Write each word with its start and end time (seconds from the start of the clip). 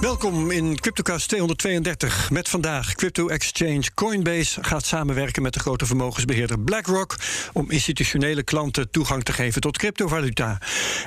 Welkom 0.00 0.50
in 0.50 0.80
CryptoCast 0.80 1.28
232 1.28 2.30
met 2.30 2.48
vandaag 2.48 2.94
crypto 2.94 3.28
exchange 3.28 3.82
Coinbase 3.94 4.64
gaat 4.64 4.86
samenwerken 4.86 5.42
met 5.42 5.54
de 5.54 5.60
grote 5.60 5.86
vermogensbeheerder 5.86 6.60
BlackRock 6.60 7.16
om 7.52 7.70
institutionele 7.70 8.42
klanten 8.42 8.90
toegang 8.90 9.22
te 9.22 9.32
geven 9.32 9.60
tot 9.60 9.78
cryptovaluta. 9.78 10.58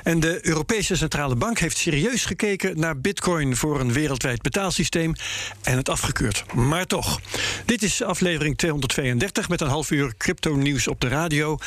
En 0.02 0.20
de 0.20 0.46
Europese 0.46 0.96
Centrale 0.96 1.34
Bank 1.34 1.58
heeft 1.58 1.76
serieus 1.76 2.24
gekeken 2.24 2.78
naar 2.78 3.00
Bitcoin 3.00 3.56
voor 3.56 3.80
een 3.80 3.92
wereldwijd 3.92 4.42
betaalsysteem 4.42 5.14
en 5.62 5.76
het 5.76 5.88
afgekeurd. 5.88 6.44
Maar 6.54 6.86
toch, 6.86 7.20
dit 7.64 7.82
is 7.82 8.02
aflevering 8.02 8.56
232 8.56 9.48
met 9.48 9.60
een 9.60 9.68
half 9.68 9.90
uur 9.90 10.14
crypto 10.16 10.54
nieuws 10.54 10.88
op 10.88 11.00
de 11.00 11.08
radio. 11.08 11.58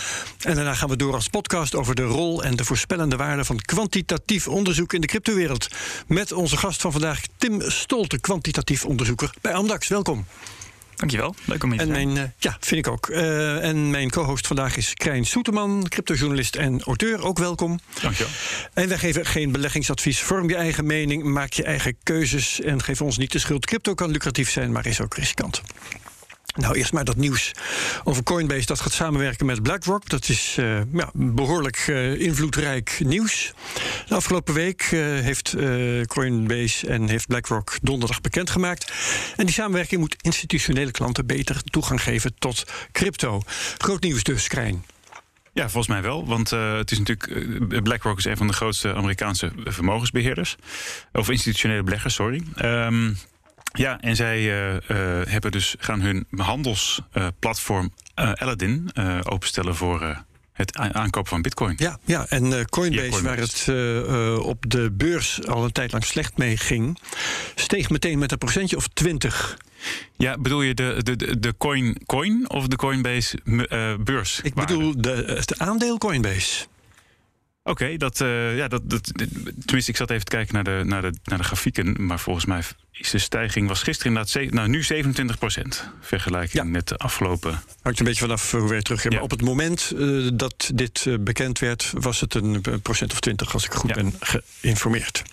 En 0.41 0.55
daarna 0.55 0.73
gaan 0.73 0.89
we 0.89 0.95
door 0.95 1.13
als 1.13 1.27
podcast 1.27 1.75
over 1.75 1.95
de 1.95 2.03
rol 2.03 2.43
en 2.43 2.55
de 2.55 2.65
voorspellende 2.65 3.15
waarde 3.15 3.45
van 3.45 3.59
kwantitatief 3.59 4.47
onderzoek 4.47 4.93
in 4.93 5.01
de 5.01 5.07
cryptowereld 5.07 5.67
met 6.07 6.31
onze 6.31 6.57
gast 6.57 6.81
van 6.81 6.91
vandaag 6.91 7.13
Tim 7.37 7.61
Stolte, 7.61 8.19
kwantitatief 8.19 8.85
onderzoeker 8.85 9.33
bij 9.41 9.53
Amdax. 9.53 9.87
Welkom. 9.87 10.25
Dankjewel, 10.95 11.35
leuk 11.45 11.63
om 11.63 11.69
hier 11.71 11.79
te 11.79 11.85
En 11.85 11.91
mijn, 11.91 12.17
eh, 12.17 12.23
ja, 12.37 12.57
vind 12.59 12.85
ik 12.85 12.91
ook. 12.91 13.09
Eh, 13.09 13.63
en 13.63 13.89
mijn 13.89 14.09
co-host 14.09 14.47
vandaag 14.47 14.77
is 14.77 14.93
Krijn 14.93 15.25
Soeterman, 15.25 15.85
cryptojournalist 15.89 16.55
en 16.55 16.81
auteur. 16.81 17.23
Ook 17.23 17.37
welkom. 17.37 17.79
Dankjewel. 18.01 18.31
En 18.73 18.87
wij 18.87 18.97
geven 18.97 19.25
geen 19.25 19.51
beleggingsadvies. 19.51 20.19
Vorm 20.19 20.49
je 20.49 20.55
eigen 20.55 20.85
mening, 20.85 21.23
maak 21.23 21.53
je 21.53 21.63
eigen 21.63 21.97
keuzes 22.03 22.61
en 22.61 22.83
geef 22.83 23.01
ons 23.01 23.17
niet 23.17 23.31
de 23.31 23.39
schuld. 23.39 23.65
Crypto 23.65 23.93
kan 23.93 24.11
lucratief 24.11 24.51
zijn, 24.51 24.71
maar 24.71 24.85
is 24.85 25.01
ook 25.01 25.15
riskant. 25.15 25.61
Nou, 26.55 26.75
eerst 26.75 26.93
maar 26.93 27.03
dat 27.03 27.15
nieuws 27.15 27.51
over 28.03 28.23
Coinbase. 28.23 28.65
Dat 28.65 28.79
gaat 28.79 28.91
samenwerken 28.91 29.45
met 29.45 29.63
BlackRock. 29.63 30.09
Dat 30.09 30.29
is 30.29 30.55
eh, 30.59 30.79
ja, 30.93 31.09
behoorlijk 31.13 31.85
eh, 31.87 32.19
invloedrijk 32.19 32.99
nieuws. 33.03 33.53
De 34.07 34.15
afgelopen 34.15 34.53
week 34.53 34.81
eh, 34.81 34.99
heeft 34.99 35.55
Coinbase 36.07 36.87
en 36.87 37.07
heeft 37.07 37.27
BlackRock 37.27 37.77
donderdag 37.81 38.21
bekendgemaakt. 38.21 38.93
En 39.35 39.45
die 39.45 39.53
samenwerking 39.53 40.01
moet 40.01 40.15
institutionele 40.21 40.91
klanten 40.91 41.25
beter 41.25 41.63
toegang 41.63 42.03
geven 42.03 42.33
tot 42.39 42.63
crypto. 42.91 43.41
Groot 43.77 44.03
nieuws 44.03 44.23
dus, 44.23 44.47
Krijn. 44.47 44.85
Ja, 45.53 45.63
volgens 45.63 45.87
mij 45.87 46.01
wel. 46.01 46.25
Want 46.25 46.49
het 46.49 46.91
is 46.91 46.97
natuurlijk. 46.97 47.83
BlackRock 47.83 48.17
is 48.17 48.25
een 48.25 48.37
van 48.37 48.47
de 48.47 48.53
grootste 48.53 48.93
Amerikaanse 48.93 49.51
vermogensbeheerders. 49.63 50.55
Of 51.11 51.29
institutionele 51.29 51.83
beleggers, 51.83 52.13
sorry. 52.13 52.43
Um, 52.61 53.17
ja, 53.77 54.01
en 54.01 54.15
zij 54.15 54.41
uh, 54.41 54.77
hebben 55.27 55.51
dus, 55.51 55.75
gaan 55.79 56.01
hun 56.01 56.27
handelsplatform 56.29 57.93
Aladdin 58.15 58.91
openstellen 59.23 59.75
voor 59.75 60.25
het 60.55 60.77
aankopen 60.77 61.29
van 61.29 61.41
bitcoin. 61.41 61.75
Ja, 61.77 61.99
ja 62.05 62.25
en 62.29 62.45
uh, 62.45 62.63
Coinbase, 62.63 63.03
ja, 63.03 63.09
Coinbase, 63.09 63.23
waar 63.23 63.37
het 63.37 63.67
uh, 63.69 64.45
op 64.45 64.63
de 64.67 64.91
beurs 64.91 65.47
al 65.47 65.63
een 65.63 65.71
tijd 65.71 65.91
lang 65.91 66.03
slecht 66.05 66.37
mee 66.37 66.57
ging, 66.57 66.99
steeg 67.55 67.89
meteen 67.89 68.19
met 68.19 68.31
een 68.31 68.37
procentje 68.37 68.75
of 68.75 68.87
20. 68.87 69.57
Ja, 70.17 70.37
bedoel 70.37 70.61
je 70.61 70.73
de, 70.73 70.99
de, 71.03 71.39
de 71.39 71.53
coin, 71.57 71.97
coin 72.05 72.49
of 72.49 72.67
de 72.67 72.75
Coinbase 72.75 73.39
uh, 73.43 73.93
beurs? 73.99 74.39
Ik 74.43 74.53
bedoel 74.53 74.93
de, 74.97 75.23
het 75.27 75.59
aandeel 75.59 75.97
Coinbase. 75.97 76.65
Oké, 77.67 77.83
okay, 77.83 77.97
dat, 77.97 78.19
uh, 78.19 78.57
ja, 78.57 78.67
dat, 78.67 78.89
dat, 78.89 79.11
tenminste, 79.65 79.91
ik 79.91 79.97
zat 79.97 80.09
even 80.09 80.25
te 80.25 80.31
kijken 80.31 80.53
naar 80.53 80.63
de, 80.63 80.81
naar, 80.83 81.01
de, 81.01 81.13
naar 81.23 81.37
de 81.37 81.43
grafieken. 81.43 82.05
Maar 82.05 82.19
volgens 82.19 82.45
mij 82.45 82.61
is 82.91 83.09
de 83.09 83.17
stijging 83.17 83.67
was 83.67 83.83
gisteren 83.83 84.11
inderdaad 84.11 84.51
nou, 84.51 84.67
nu 84.67 84.83
27 84.83 85.37
procent. 85.37 85.89
Vergelijking 86.01 86.63
ja. 86.63 86.63
met 86.63 86.87
de 86.87 86.97
afgelopen. 86.97 87.61
Hangt 87.81 87.99
een 87.99 88.05
beetje 88.05 88.21
vanaf 88.21 88.51
hoe 88.51 88.69
weer 88.69 88.81
terug. 88.81 89.03
Ja. 89.03 89.09
Maar 89.09 89.21
op 89.21 89.31
het 89.31 89.41
moment 89.41 89.93
uh, 89.95 90.29
dat 90.33 90.71
dit 90.73 91.05
uh, 91.05 91.17
bekend 91.19 91.59
werd, 91.59 91.91
was 91.97 92.19
het 92.19 92.33
een 92.33 92.81
procent 92.81 93.11
of 93.11 93.19
20, 93.19 93.53
als 93.53 93.65
ik 93.65 93.73
goed 93.73 93.89
ja. 93.89 93.95
ben 93.95 94.13
geïnformeerd. 94.19 95.23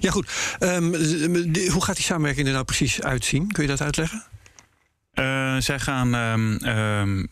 Ja, 0.00 0.10
goed. 0.10 0.56
Um, 0.60 1.52
die, 1.52 1.70
hoe 1.70 1.84
gaat 1.84 1.96
die 1.96 2.04
samenwerking 2.04 2.46
er 2.46 2.52
nou 2.52 2.64
precies 2.64 3.02
uitzien? 3.02 3.52
Kun 3.52 3.62
je 3.62 3.68
dat 3.68 3.80
uitleggen? 3.80 4.24
Uh, 5.14 5.56
zij 5.58 5.78
gaan. 5.78 6.14
Um, 6.14 7.28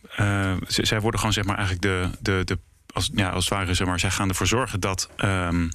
zij 0.67 1.01
worden 1.01 1.21
gewoon 1.21 1.35
zeg 1.35 1.45
maar 1.45 1.57
eigenlijk 1.57 1.83
de. 1.83 2.09
de, 2.21 2.43
de 2.45 2.59
als, 2.95 3.11
ja, 3.15 3.29
als 3.29 3.45
het 3.45 3.55
ware, 3.55 3.75
zeg 3.75 3.87
maar, 3.87 4.01
zij 4.01 4.11
gaan 4.11 4.29
ervoor 4.29 4.47
zorgen 4.47 4.81
dat, 4.81 5.09
um, 5.25 5.69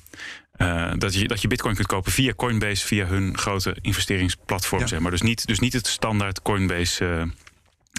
uh, 0.57 0.91
dat, 0.97 1.13
je, 1.13 1.27
dat 1.27 1.41
je 1.41 1.47
bitcoin 1.47 1.75
kunt 1.75 1.87
kopen 1.87 2.11
via 2.11 2.33
Coinbase, 2.33 2.85
via 2.85 3.05
hun 3.05 3.37
grote 3.37 3.77
investeringsplatform. 3.81 4.81
Ja. 4.81 4.87
Zeg 4.87 4.99
maar. 4.99 5.11
dus, 5.11 5.21
niet, 5.21 5.47
dus 5.47 5.59
niet 5.59 5.73
het 5.73 5.87
standaard 5.87 6.41
Coinbase 6.41 7.31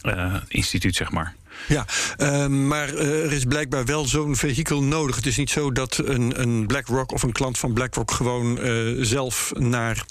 uh, 0.02 0.14
uh, 0.14 0.34
instituut, 0.48 0.96
zeg 0.96 1.10
maar. 1.10 1.34
Ja, 1.68 1.84
uh, 2.18 2.46
maar 2.46 2.94
er 2.94 3.32
is 3.32 3.44
blijkbaar 3.44 3.84
wel 3.84 4.06
zo'n 4.06 4.36
vehikel 4.36 4.82
nodig. 4.82 5.16
Het 5.16 5.26
is 5.26 5.36
niet 5.36 5.50
zo 5.50 5.72
dat 5.72 5.96
een, 6.04 6.40
een 6.40 6.66
BlackRock 6.66 7.12
of 7.12 7.22
een 7.22 7.32
klant 7.32 7.58
van 7.58 7.72
BlackRock 7.72 8.10
gewoon 8.10 8.58
zelf 9.04 9.52
naar 9.56 10.04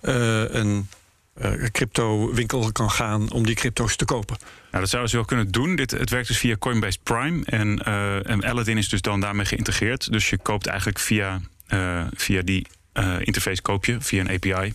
een 0.00 0.88
uh, 1.42 1.64
crypto-winkel 1.70 2.72
kan 2.72 2.90
gaan 2.90 3.32
om 3.32 3.46
die 3.46 3.54
crypto's 3.54 3.96
te 3.96 4.04
kopen. 4.04 4.36
Nou, 4.40 4.80
dat 4.82 4.88
zouden 4.88 5.10
ze 5.10 5.16
wel 5.16 5.24
kunnen 5.24 5.50
doen. 5.50 5.76
Dit, 5.76 5.90
het 5.90 6.10
werkt 6.10 6.28
dus 6.28 6.38
via 6.38 6.56
Coinbase 6.56 6.98
Prime. 7.02 7.44
En, 7.44 7.80
uh, 7.88 8.30
en 8.30 8.44
Aladdin 8.44 8.78
is 8.78 8.88
dus 8.88 9.00
dan 9.00 9.20
daarmee 9.20 9.46
geïntegreerd. 9.46 10.12
Dus 10.12 10.30
je 10.30 10.38
koopt 10.38 10.66
eigenlijk 10.66 10.98
via, 10.98 11.40
uh, 11.68 12.06
via 12.14 12.42
die 12.42 12.66
interface 13.18 13.62
koop 13.62 13.84
je, 13.84 14.00
via 14.00 14.20
een 14.20 14.30
API, 14.30 14.74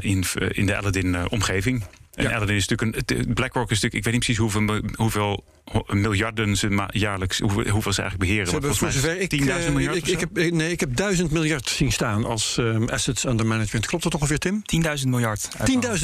in, 0.00 0.24
in 0.48 0.66
de 0.66 0.76
Aladdin-omgeving. 0.76 1.84
En 2.16 2.24
ja. 2.24 2.34
Aladdin 2.34 2.56
is 2.56 2.68
natuurlijk 2.68 3.10
een. 3.10 3.34
BlackRock 3.34 3.70
is 3.70 3.80
natuurlijk. 3.80 3.94
Ik 3.94 4.04
weet 4.04 4.12
niet 4.12 4.24
precies 4.24 4.38
hoeveel, 4.38 4.80
hoeveel 4.94 5.44
miljarden 5.86 6.56
ze 6.56 6.88
jaarlijks. 6.90 7.38
Hoeveel, 7.38 7.68
hoeveel 7.68 7.92
ze 7.92 8.00
eigenlijk 8.00 8.30
beheren. 8.30 8.46
Ze 8.46 8.52
hebben, 8.52 8.74
voor 8.74 8.92
zover 8.92 9.20
ik, 9.20 9.42
10.000 9.42 9.72
miljard. 9.72 9.96
Ik, 9.96 10.06
ik, 10.06 10.20
heb, 10.20 10.52
nee, 10.52 10.70
ik 10.70 10.80
heb 10.80 10.96
duizend 10.96 11.30
miljard 11.30 11.68
zien 11.68 11.92
staan 11.92 12.24
als 12.24 12.56
um, 12.56 12.88
assets 12.88 13.24
under 13.24 13.46
management. 13.46 13.86
Klopt 13.86 14.04
dat 14.04 14.14
ongeveer, 14.14 14.38
Tim? 14.38 14.62
10.000 14.98 15.08
miljard. 15.08 15.48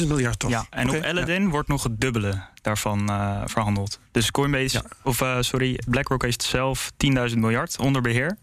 10.000 0.01 0.07
miljard 0.07 0.39
toch? 0.39 0.49
Ja, 0.49 0.65
en 0.69 0.87
okay. 0.87 0.99
op 0.99 1.05
Aladdin 1.05 1.43
ja. 1.43 1.49
wordt 1.49 1.67
nog 1.67 1.83
het 1.83 2.01
dubbele 2.01 2.41
daarvan 2.61 3.09
uh, 3.09 3.41
verhandeld. 3.45 3.99
Dus 4.11 4.31
Coinbase, 4.31 4.77
ja. 4.77 4.83
of 5.03 5.21
uh, 5.21 5.37
sorry, 5.39 5.79
BlackRock 5.89 6.21
heeft 6.21 6.43
zelf 6.43 6.91
10.000 7.31 7.37
miljard 7.37 7.79
onder 7.79 8.01
beheer. 8.01 8.37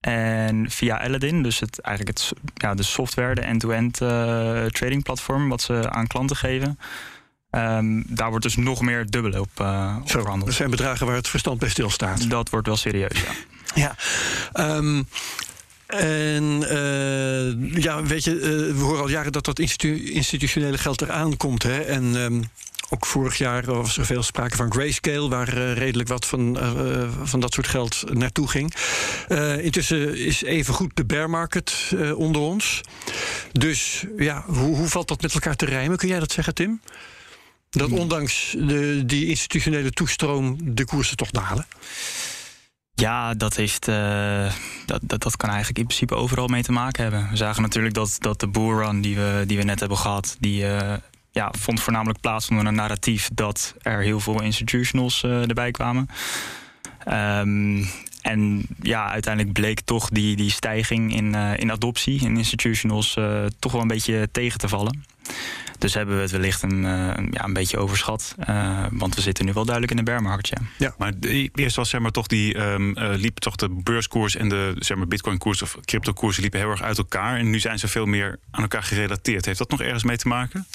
En 0.00 0.70
via 0.70 1.00
Aladdin, 1.00 1.42
dus 1.42 1.60
het, 1.60 1.80
eigenlijk 1.80 2.18
het, 2.18 2.32
ja, 2.54 2.74
de 2.74 2.82
software, 2.82 3.34
de 3.34 3.40
end-to-end 3.40 4.00
uh, 4.00 4.64
trading 4.64 5.02
platform, 5.02 5.48
wat 5.48 5.62
ze 5.62 5.90
aan 5.90 6.06
klanten 6.06 6.36
geven. 6.36 6.78
Um, 7.50 8.04
daar 8.06 8.28
wordt 8.28 8.44
dus 8.44 8.56
nog 8.56 8.80
meer 8.80 9.06
dubbele 9.10 9.40
op, 9.40 9.50
uh, 9.60 9.96
op 10.00 10.08
Zo, 10.08 10.18
verhandeld. 10.18 10.46
Dat 10.46 10.54
zijn 10.54 10.70
bedragen 10.70 11.06
waar 11.06 11.16
het 11.16 11.28
verstand 11.28 11.58
bij 11.58 11.68
stilstaat. 11.68 12.30
Dat 12.30 12.50
wordt 12.50 12.66
wel 12.66 12.76
serieus, 12.76 13.20
ja. 13.20 13.32
ja. 14.54 14.76
Um, 14.76 15.06
en 15.86 16.62
uh, 16.62 17.82
ja, 17.82 18.02
weet 18.02 18.24
je, 18.24 18.34
uh, 18.34 18.40
we 18.76 18.80
horen 18.80 19.00
al 19.00 19.08
jaren 19.08 19.32
dat 19.32 19.44
dat 19.44 19.58
institu 19.58 20.12
institutionele 20.12 20.78
geld 20.78 21.02
eraan 21.02 21.36
komt. 21.36 21.62
Hè? 21.62 21.80
En 21.80 22.04
um, 22.04 22.44
ook 22.88 23.06
vorig 23.06 23.38
jaar 23.38 23.64
was 23.64 23.98
er 23.98 24.06
veel 24.06 24.22
sprake 24.22 24.56
van 24.56 24.72
grayscale, 24.72 25.28
waar 25.28 25.56
uh, 25.56 25.72
redelijk 25.72 26.08
wat 26.08 26.26
van, 26.26 26.56
uh, 26.56 27.08
van 27.22 27.40
dat 27.40 27.52
soort 27.52 27.66
geld 27.66 28.04
naartoe 28.12 28.48
ging. 28.48 28.74
Uh, 29.28 29.64
intussen 29.64 30.16
is 30.16 30.42
even 30.42 30.74
goed 30.74 30.90
de 30.94 31.04
bear 31.04 31.30
market 31.30 31.94
onder 32.14 32.40
ons. 32.40 32.80
Dus 33.52 34.04
ja, 34.16 34.44
hoe, 34.46 34.76
hoe 34.76 34.88
valt 34.88 35.08
dat 35.08 35.22
met 35.22 35.34
elkaar 35.34 35.56
te 35.56 35.64
rijmen? 35.64 35.96
Kun 35.96 36.08
jij 36.08 36.18
dat 36.18 36.32
zeggen, 36.32 36.54
Tim? 36.54 36.80
Dat 37.70 37.90
ondanks 37.90 38.54
de, 38.58 39.02
die 39.06 39.26
institutionele 39.26 39.90
toestroom 39.90 40.56
de 40.74 40.84
koersen 40.84 41.16
toch 41.16 41.30
dalen? 41.30 41.66
Ja, 42.94 43.34
dat, 43.34 43.56
heeft, 43.56 43.88
uh, 43.88 44.52
dat, 44.86 45.00
dat, 45.02 45.22
dat 45.22 45.36
kan 45.36 45.48
eigenlijk 45.48 45.78
in 45.78 45.86
principe 45.86 46.14
overal 46.14 46.46
mee 46.46 46.62
te 46.62 46.72
maken 46.72 47.02
hebben. 47.02 47.28
We 47.30 47.36
zagen 47.36 47.62
natuurlijk 47.62 47.94
dat, 47.94 48.16
dat 48.18 48.40
de 48.40 48.48
bullrun 48.48 49.00
die 49.00 49.16
we, 49.16 49.44
die 49.46 49.56
we 49.56 49.62
net 49.62 49.80
hebben 49.80 49.98
gehad... 49.98 50.36
die 50.40 50.62
uh, 50.62 50.92
ja, 51.38 51.52
vond 51.58 51.82
voornamelijk 51.82 52.20
plaats 52.20 52.48
onder 52.48 52.66
een 52.66 52.74
narratief... 52.74 53.28
dat 53.32 53.74
er 53.82 54.00
heel 54.00 54.20
veel 54.20 54.42
institutionals 54.42 55.22
uh, 55.22 55.48
erbij 55.48 55.70
kwamen. 55.70 56.08
Um, 57.08 57.86
en 58.22 58.66
ja, 58.82 59.10
uiteindelijk 59.10 59.54
bleek 59.54 59.80
toch 59.80 60.08
die, 60.08 60.36
die 60.36 60.50
stijging 60.50 61.14
in, 61.14 61.34
in 61.34 61.72
adoptie... 61.72 62.20
in 62.20 62.36
institutionals 62.36 63.18
toch 63.58 63.72
wel 63.72 63.80
een 63.80 63.88
beetje 63.88 64.28
tegen 64.32 64.58
te 64.58 64.68
vallen. 64.68 65.04
Dus 65.78 65.94
hebben 65.94 66.16
we 66.16 66.22
het 66.22 66.30
wellicht 66.30 66.62
een, 66.62 66.82
ja, 67.30 67.44
een 67.44 67.52
beetje 67.52 67.78
overschat. 67.78 68.34
want 68.90 69.14
we 69.14 69.20
zitten 69.20 69.44
nu 69.44 69.52
wel 69.52 69.64
duidelijk 69.64 69.98
in 69.98 70.04
de 70.04 70.10
bear. 70.10 70.40
Ja. 70.78 70.94
Maar 70.98 71.12
eerst 71.54 71.76
was 71.76 71.88
zeg 71.88 72.00
maar, 72.00 72.10
toch 72.10 72.26
die, 72.26 72.58
um, 72.58 72.92
liep 72.98 73.38
toch 73.38 73.56
de 73.56 73.68
beurskoers 73.68 74.36
en 74.36 74.48
de 74.48 74.74
zeg 74.78 74.96
maar, 74.96 75.08
bitcoin-koers 75.08 75.62
of 75.62 75.76
crypto-koersen 75.84 76.42
liepen 76.42 76.60
heel 76.60 76.70
erg 76.70 76.82
uit 76.82 76.98
elkaar. 76.98 77.38
En 77.38 77.50
nu 77.50 77.58
zijn 77.58 77.78
ze 77.78 77.88
veel 77.88 78.06
meer 78.06 78.38
aan 78.50 78.62
elkaar 78.62 78.82
gerelateerd. 78.82 79.44
Heeft 79.44 79.58
dat 79.58 79.70
nog 79.70 79.82
ergens 79.82 80.04
mee 80.04 80.16
te 80.16 80.28
maken? 80.28 80.66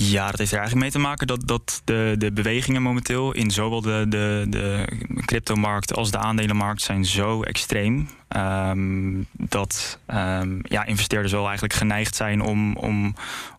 Ja, 0.00 0.30
dat 0.30 0.38
heeft 0.38 0.52
er 0.52 0.58
eigenlijk 0.58 0.92
mee 0.92 1.02
te 1.02 1.08
maken 1.08 1.26
dat, 1.26 1.46
dat 1.46 1.82
de, 1.84 2.14
de 2.18 2.32
bewegingen 2.32 2.82
momenteel 2.82 3.32
in 3.32 3.50
zowel 3.50 3.80
de, 3.80 4.06
de, 4.08 4.46
de 4.48 4.84
cryptomarkt 5.24 5.94
als 5.94 6.10
de 6.10 6.18
aandelenmarkt 6.18 6.82
zijn 6.82 7.04
zo 7.04 7.42
extreem. 7.42 8.08
Um, 8.36 9.26
dat 9.32 9.98
um, 10.06 10.60
ja, 10.62 10.84
investeerders 10.84 11.32
wel 11.32 11.44
eigenlijk 11.44 11.74
geneigd 11.74 12.16
zijn 12.16 12.40
om, 12.40 12.76
om, 12.76 13.14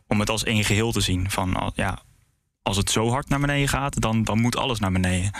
om 0.07 0.19
het 0.19 0.29
als 0.29 0.43
één 0.43 0.63
geheel 0.63 0.91
te 0.91 1.01
zien. 1.01 1.31
Van 1.31 1.71
ja, 1.75 1.99
als 2.61 2.77
het 2.77 2.91
zo 2.91 3.09
hard 3.09 3.29
naar 3.29 3.39
beneden 3.39 3.67
gaat, 3.67 4.01
dan, 4.01 4.23
dan 4.23 4.39
moet 4.39 4.57
alles 4.57 4.79
naar 4.79 4.91
beneden. 4.91 5.31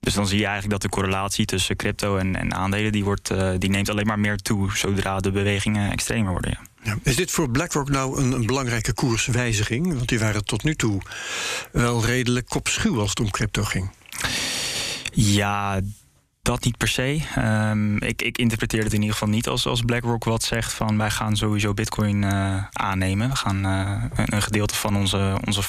Dus 0.00 0.14
dan 0.14 0.26
zie 0.26 0.38
je 0.38 0.44
eigenlijk 0.44 0.72
dat 0.72 0.90
de 0.90 0.96
correlatie 0.96 1.44
tussen 1.44 1.76
crypto 1.76 2.16
en, 2.16 2.36
en 2.36 2.54
aandelen 2.54 2.92
die 2.92 3.04
wordt, 3.04 3.30
uh, 3.30 3.50
die 3.58 3.70
neemt 3.70 3.90
alleen 3.90 4.06
maar 4.06 4.18
meer 4.18 4.36
toe 4.36 4.76
zodra 4.76 5.18
de 5.18 5.30
bewegingen 5.30 5.90
extremer 5.90 6.32
worden. 6.32 6.58
Ja. 6.86 6.98
Is 7.02 7.16
dit 7.16 7.30
voor 7.30 7.50
BlackRock 7.50 7.88
nou 7.88 8.18
een, 8.18 8.32
een, 8.32 8.46
belangrijke 8.46 8.92
koerswijziging? 8.92 9.94
Want 9.94 10.08
die 10.08 10.18
waren 10.18 10.44
tot 10.44 10.62
nu 10.62 10.74
toe 10.74 11.02
wel 11.72 12.04
redelijk 12.04 12.46
kopschuw 12.48 13.00
als 13.00 13.10
het 13.10 13.20
om 13.20 13.30
crypto 13.30 13.62
ging. 13.64 13.90
Ja, 15.12 15.80
dat 16.42 16.64
niet 16.64 16.76
per 16.76 16.88
se. 16.88 17.20
Um, 17.38 18.02
ik, 18.02 18.22
ik, 18.22 18.38
interpreteer 18.38 18.82
het 18.82 18.92
in 18.92 19.00
ieder 19.00 19.12
geval 19.12 19.28
niet 19.28 19.48
als, 19.48 19.66
als 19.66 19.82
BlackRock 19.82 20.24
wat 20.24 20.42
zegt 20.42 20.72
van 20.72 20.98
wij 20.98 21.10
gaan 21.10 21.36
sowieso 21.36 21.74
Bitcoin 21.74 22.22
uh, 22.22 22.64
aannemen. 22.72 23.28
We 23.28 23.36
gaan 23.36 23.66
uh, 23.66 24.04
een, 24.14 24.34
een, 24.34 24.42
gedeelte 24.42 24.74
van 24.74 24.96
onze, 24.96 25.38
onze 25.44 25.62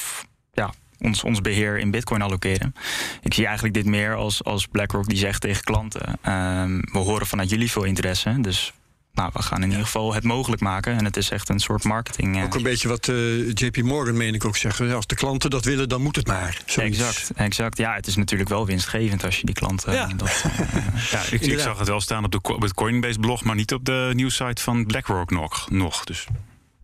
ja, 0.54 0.74
ons, 1.00 1.24
ons 1.24 1.42
beheer 1.42 1.78
in 1.78 1.92
Bitcoin 1.92 2.22
allokeren. 2.22 2.76
Ik 3.22 3.34
zie 3.34 3.46
eigenlijk 3.46 3.76
dit 3.76 3.86
meer 3.86 4.16
als, 4.16 4.44
als 4.44 4.68
BlackRock 4.68 5.08
die 5.08 5.18
zegt 5.18 5.42
tegen 5.42 5.64
klanten: 5.64 6.10
um, 6.10 6.82
we 6.92 7.00
horen 7.00 7.28
vanuit 7.28 7.50
jullie 7.50 7.72
veel 7.72 7.84
interesse, 7.84 8.38
dus 8.42 8.74
nou, 9.18 9.30
we 9.34 9.42
gaan 9.42 9.64
in 9.64 9.70
ieder 9.70 9.86
geval 9.86 10.14
het 10.14 10.24
mogelijk 10.24 10.62
maken. 10.62 10.98
En 10.98 11.06
het 11.06 11.18
is 11.18 11.30
echt 11.30 11.50
een 11.50 11.60
soort 11.60 11.84
marketing. 11.84 12.38
Eh. 12.38 12.44
Ook 12.44 12.56
een 12.56 12.64
beetje 12.64 12.88
wat 12.88 13.08
uh, 13.08 13.50
JP 13.50 13.82
Morgan, 13.82 14.18
meen 14.18 14.34
ik 14.34 14.46
ook 14.46 14.58
zeggen. 14.58 14.96
Als 14.96 15.08
de 15.08 15.16
klanten 15.16 15.50
dat 15.50 15.66
willen, 15.66 15.90
dan 15.90 16.02
moet 16.02 16.16
het 16.16 16.28
maar. 16.28 16.62
Zoiets. 16.66 17.00
Exact, 17.00 17.32
exact. 17.36 17.78
Ja, 17.78 17.94
het 17.94 18.08
is 18.08 18.16
natuurlijk 18.16 18.50
wel 18.50 18.66
winstgevend 18.66 19.24
als 19.24 19.40
je 19.40 19.46
die 19.46 19.56
klanten... 19.56 19.94
Ja. 19.94 20.08
Dat, 20.16 20.28
uh, 20.46 21.12
ja, 21.12 21.22
ik, 21.32 21.42
ik, 21.42 21.60
zag 21.60 21.78
het 21.80 21.88
wel 21.88 22.02
staan 22.02 22.24
op, 22.24 22.32
de, 22.32 22.40
op 22.42 22.62
het 22.62 22.74
Coinbase-blog... 22.74 23.44
maar 23.44 23.56
niet 23.56 23.74
op 23.74 23.86
de 23.86 24.12
nieuwsite 24.14 24.62
van 24.62 24.86
BlackRock 24.86 25.32
nog. 25.32 25.70
nog 25.70 26.04
dus 26.04 26.26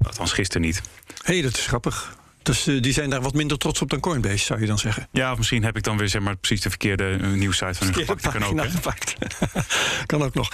althans 0.01 0.31
gisteren 0.31 0.62
niet. 0.62 0.81
Hé, 1.24 1.33
hey, 1.33 1.41
dat 1.41 1.57
is 1.57 1.65
grappig. 1.65 2.15
Dus 2.43 2.67
uh, 2.67 2.81
die 2.81 2.93
zijn 2.93 3.09
daar 3.09 3.21
wat 3.21 3.33
minder 3.33 3.57
trots 3.57 3.81
op 3.81 3.89
dan 3.89 3.99
Coinbase, 3.99 4.45
zou 4.45 4.59
je 4.59 4.65
dan 4.65 4.79
zeggen? 4.79 5.07
Ja, 5.11 5.31
of 5.31 5.37
misschien 5.37 5.63
heb 5.63 5.77
ik 5.77 5.83
dan 5.83 5.97
weer 5.97 6.09
zeg 6.09 6.21
maar, 6.21 6.35
precies 6.35 6.61
de 6.61 6.69
verkeerde 6.69 7.17
uh, 7.21 7.27
nieuwsite 7.27 7.73
van 7.73 7.87
hun 7.87 7.95
gepakt. 7.95 8.21
Kan 8.21 8.43
ook, 8.43 8.69
gepakt. 8.69 9.15
kan 10.05 10.23
ook 10.23 10.33
nog. 10.33 10.51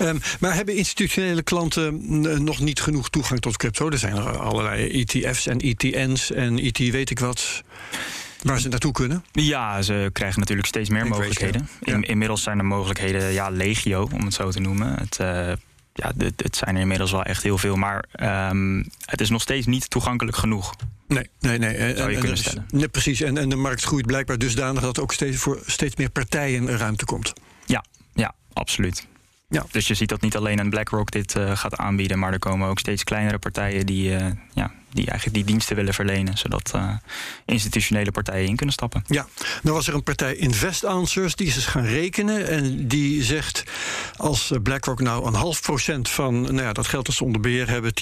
Um, 0.00 0.20
maar 0.40 0.54
hebben 0.54 0.76
institutionele 0.76 1.42
klanten 1.42 2.12
uh, 2.26 2.38
nog 2.38 2.60
niet 2.60 2.80
genoeg 2.80 3.10
toegang 3.10 3.40
tot 3.40 3.56
crypto? 3.56 3.90
Er 3.90 3.98
zijn 3.98 4.16
er 4.16 4.38
allerlei 4.38 4.90
ETF's 5.00 5.46
en 5.46 5.58
ETN's 5.58 6.32
en 6.32 6.58
ET 6.58 6.78
weet 6.78 7.10
ik 7.10 7.18
wat. 7.18 7.62
Waar 8.42 8.60
ze 8.60 8.68
naartoe 8.68 8.92
kunnen? 8.92 9.24
Ja, 9.32 9.82
ze 9.82 10.10
krijgen 10.12 10.40
natuurlijk 10.40 10.68
steeds 10.68 10.88
meer 10.88 11.06
mogelijkheden. 11.06 11.68
In, 11.80 12.02
inmiddels 12.02 12.42
zijn 12.42 12.58
er 12.58 12.64
mogelijkheden, 12.64 13.32
ja, 13.32 13.50
legio, 13.50 14.08
om 14.12 14.24
het 14.24 14.34
zo 14.34 14.50
te 14.50 14.60
noemen. 14.60 14.98
Het, 14.98 15.18
ja, 15.92 16.12
het 16.36 16.56
zijn 16.56 16.74
er 16.74 16.80
inmiddels 16.80 17.10
wel 17.10 17.22
echt 17.22 17.42
heel 17.42 17.58
veel. 17.58 17.76
Maar 17.76 18.04
um, 18.50 18.86
het 19.04 19.20
is 19.20 19.30
nog 19.30 19.42
steeds 19.42 19.66
niet 19.66 19.90
toegankelijk 19.90 20.36
genoeg. 20.36 20.74
Nee, 21.08 21.30
nee, 21.40 21.58
nee. 21.58 21.96
Zou 21.96 22.08
je 22.10 22.14
en, 22.14 22.20
kunnen 22.20 22.38
stellen. 22.38 22.66
Nee, 22.70 22.88
precies. 22.88 23.20
En, 23.20 23.38
en 23.38 23.48
de 23.48 23.56
markt 23.56 23.84
groeit 23.84 24.06
blijkbaar 24.06 24.38
dusdanig 24.38 24.82
dat 24.82 25.00
ook 25.00 25.12
steeds 25.12 25.36
voor 25.36 25.62
steeds 25.66 25.96
meer 25.96 26.10
partijen 26.10 26.76
ruimte 26.76 27.04
komt. 27.04 27.32
Ja, 27.66 27.84
ja, 28.14 28.34
absoluut. 28.52 29.06
Ja. 29.48 29.66
Dus 29.70 29.86
je 29.86 29.94
ziet 29.94 30.08
dat 30.08 30.20
niet 30.20 30.36
alleen 30.36 30.58
een 30.58 30.70
BlackRock 30.70 31.10
dit 31.10 31.36
uh, 31.36 31.56
gaat 31.56 31.76
aanbieden, 31.76 32.18
maar 32.18 32.32
er 32.32 32.38
komen 32.38 32.68
ook 32.68 32.78
steeds 32.78 33.04
kleinere 33.04 33.38
partijen 33.38 33.86
die 33.86 34.10
uh, 34.10 34.26
ja, 34.54 34.72
die 34.92 35.06
eigenlijk 35.06 35.36
die 35.36 35.46
diensten 35.46 35.76
willen 35.76 35.94
verlenen, 35.94 36.38
zodat 36.38 36.72
uh, 36.76 36.94
institutionele 37.44 38.10
partijen 38.10 38.48
in 38.48 38.56
kunnen 38.56 38.74
stappen. 38.74 39.04
Ja, 39.06 39.26
dan 39.62 39.74
was 39.74 39.88
er 39.88 39.94
een 39.94 40.02
partij 40.02 40.34
Invest 40.36 40.84
Answers, 40.84 41.34
die 41.34 41.46
is 41.46 41.66
gaan 41.66 41.84
rekenen 41.84 42.48
en 42.48 42.88
die 42.88 43.22
zegt 43.22 43.64
als 44.16 44.52
BlackRock 44.62 45.00
nou 45.00 45.26
een 45.26 45.34
half 45.34 45.62
procent 45.62 46.08
van 46.08 46.40
nou 46.40 46.62
ja, 46.62 46.72
dat 46.72 46.86
geld 46.86 47.06
dat 47.06 47.14
ze 47.14 47.24
onder 47.24 47.40
beheer 47.40 47.68
hebben, 47.68 47.92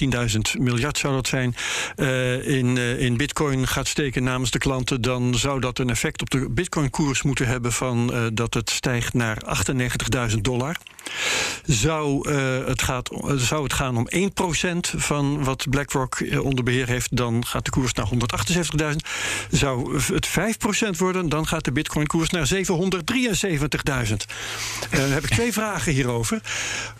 10.000 0.55 0.59
miljard 0.59 0.97
zou 0.97 1.13
dat 1.13 1.27
zijn, 1.27 1.55
uh, 1.95 2.47
in, 2.47 2.75
uh, 2.75 3.01
in 3.01 3.17
bitcoin 3.17 3.67
gaat 3.67 3.87
steken 3.87 4.23
namens 4.23 4.51
de 4.51 4.57
klanten, 4.57 5.01
dan 5.01 5.35
zou 5.35 5.59
dat 5.59 5.79
een 5.79 5.89
effect 5.89 6.21
op 6.21 6.29
de 6.29 6.49
bitcoin-koers 6.49 7.21
moeten 7.21 7.47
hebben 7.47 7.73
van 7.73 8.29
dat 8.33 8.53
het 8.53 8.69
stijgt 8.69 9.13
naar 9.13 9.37
98.000 10.29 10.37
dollar. 10.41 10.77
Zou, 11.65 12.31
het 12.65 12.81
gaat, 12.81 13.09
zou 13.35 13.63
het 13.63 13.73
gaan 13.73 13.97
om 13.97 14.07
1% 14.15 14.19
van 14.97 15.43
wat 15.43 15.69
BlackRock 15.69 16.23
onder 16.41 16.63
beheer 16.63 16.87
heeft, 16.87 17.17
dan 17.17 17.45
gaat 17.45 17.65
de 17.65 17.71
koers 17.71 17.93
naar 17.93 18.07
178.000. 18.07 18.95
Zou 19.51 19.99
het 20.13 20.29
5% 20.29 20.97
worden, 20.97 21.29
dan 21.29 21.47
gaat 21.47 21.65
de 21.65 21.71
Bitcoin-koers 21.71 22.29
naar 22.29 22.47
773.000. 22.47 22.61
Uh, 24.93 24.99
dan 24.99 25.09
heb 25.09 25.23
ik 25.23 25.29
twee 25.29 25.53
vragen 25.53 25.93
hierover. 25.93 26.41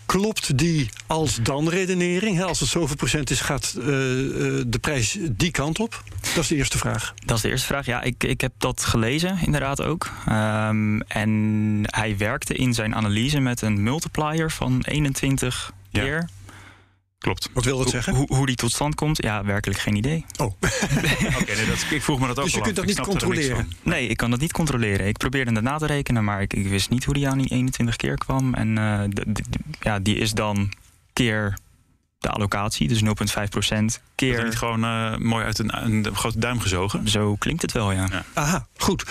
Klopt 0.06 0.58
die 0.58 0.88
als 1.06 1.38
dan 1.42 1.68
redenering? 1.68 2.42
Als 2.42 2.60
het 2.60 2.68
zoveel 2.68 2.96
procent 2.96 3.30
is, 3.30 3.40
gaat 3.40 3.72
de 3.72 4.78
prijs 4.80 5.18
die 5.30 5.50
kant 5.50 5.80
op? 5.80 6.02
Dat 6.34 6.42
is 6.42 6.48
de 6.48 6.56
eerste 6.56 6.78
vraag. 6.78 7.14
Dat 7.24 7.36
is 7.36 7.42
de 7.42 7.48
eerste 7.48 7.66
vraag. 7.66 7.86
Ja, 7.86 8.02
ik, 8.02 8.24
ik 8.24 8.40
heb 8.40 8.52
dat 8.58 8.84
gelezen, 8.84 9.38
inderdaad 9.44 9.82
ook. 9.82 10.10
Um, 10.28 11.02
en 11.02 11.80
hij 11.82 12.16
werkte 12.16 12.54
in 12.54 12.74
zijn 12.74 12.94
analyse 12.94 13.40
met 13.40 13.62
een 13.62 13.82
multiplier 13.92 14.50
van 14.50 14.82
21 14.82 15.72
keer. 15.92 16.04
Ja. 16.04 16.28
Klopt. 17.18 17.50
Wat 17.52 17.64
wil 17.64 17.78
dat 17.78 17.90
zeggen? 17.90 18.14
Hoe, 18.14 18.34
hoe 18.34 18.46
die 18.46 18.56
tot 18.56 18.72
stand 18.72 18.94
komt? 18.94 19.22
Ja, 19.22 19.44
werkelijk 19.44 19.80
geen 19.80 19.96
idee. 19.96 20.24
Oh. 20.36 20.46
Oké, 21.40 21.54
nee, 21.54 21.66
ik 21.90 22.02
vroeg 22.02 22.20
me 22.20 22.26
dat 22.26 22.38
ook 22.38 22.44
Dus 22.44 22.54
je 22.54 22.60
kunt 22.60 22.76
dat 22.76 22.84
niet 22.84 23.00
controleren? 23.00 23.72
Nee, 23.82 24.06
ik 24.06 24.16
kan 24.16 24.30
dat 24.30 24.40
niet 24.40 24.52
controleren. 24.52 25.06
Ik 25.06 25.16
probeerde 25.16 25.52
het 25.52 25.62
na 25.62 25.78
te 25.78 25.86
rekenen, 25.86 26.24
maar 26.24 26.42
ik, 26.42 26.52
ik 26.52 26.66
wist 26.66 26.90
niet 26.90 27.04
hoe 27.04 27.14
die 27.14 27.28
aan 27.28 27.38
die 27.38 27.48
21 27.48 27.96
keer 27.96 28.18
kwam. 28.18 28.54
En 28.54 28.68
uh, 28.78 29.02
ja, 29.80 29.98
die 29.98 30.16
is 30.16 30.32
dan 30.32 30.72
keer 31.12 31.58
de 32.22 32.28
allocatie, 32.28 32.88
dus 32.88 33.02
0,5 33.02 33.48
procent 33.48 34.00
keer. 34.14 34.36
Dat 34.36 34.44
niet 34.44 34.56
gewoon 34.56 34.84
uh, 34.84 35.16
mooi 35.16 35.44
uit 35.44 35.58
een, 35.58 35.84
een, 35.84 36.14
grote 36.14 36.38
duim 36.38 36.60
gezogen? 36.60 37.08
Zo 37.08 37.36
klinkt 37.36 37.62
het 37.62 37.72
wel, 37.72 37.92
ja. 37.92 38.06
ja. 38.10 38.24
Aha, 38.32 38.66
goed. 38.76 39.04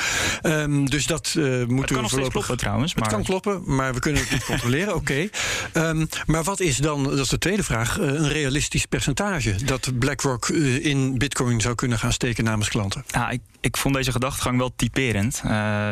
Um, 0.44 0.90
dus 0.90 1.06
dat 1.06 1.34
uh, 1.38 1.44
moeten 1.46 1.78
het 1.78 1.92
kan 1.92 2.02
we 2.02 2.10
voorlopig... 2.10 2.32
kloppen 2.32 2.58
trouwens. 2.58 2.94
Maar... 2.94 3.04
Het 3.04 3.14
kan 3.14 3.24
kloppen, 3.24 3.76
maar 3.76 3.94
we 3.94 4.00
kunnen 4.00 4.22
het 4.22 4.32
niet 4.32 4.46
controleren. 4.52 4.96
Oké. 4.96 5.30
Okay. 5.74 5.90
Um, 5.90 6.10
maar 6.26 6.44
wat 6.44 6.60
is 6.60 6.78
dan, 6.78 7.04
dat 7.04 7.20
is 7.20 7.30
de 7.30 7.38
tweede 7.38 7.64
vraag, 7.64 8.00
uh, 8.00 8.06
een 8.06 8.30
realistisch 8.30 8.86
percentage 8.86 9.56
dat 9.66 10.00
BlackRock 10.00 10.50
in 10.50 11.18
Bitcoin 11.18 11.62
zou 11.62 11.76
kunnen 11.76 12.00
gaan 12.00 12.14
steken 12.14 12.44
namens 12.44 12.70
klanten? 12.70 13.04
Ja, 13.08 13.30
ik, 13.30 13.42
ik 13.60 13.78
vond 13.78 13.96
deze 13.96 14.12
gedachtegang 14.12 14.58
wel 14.58 14.74
typerend. 14.76 15.42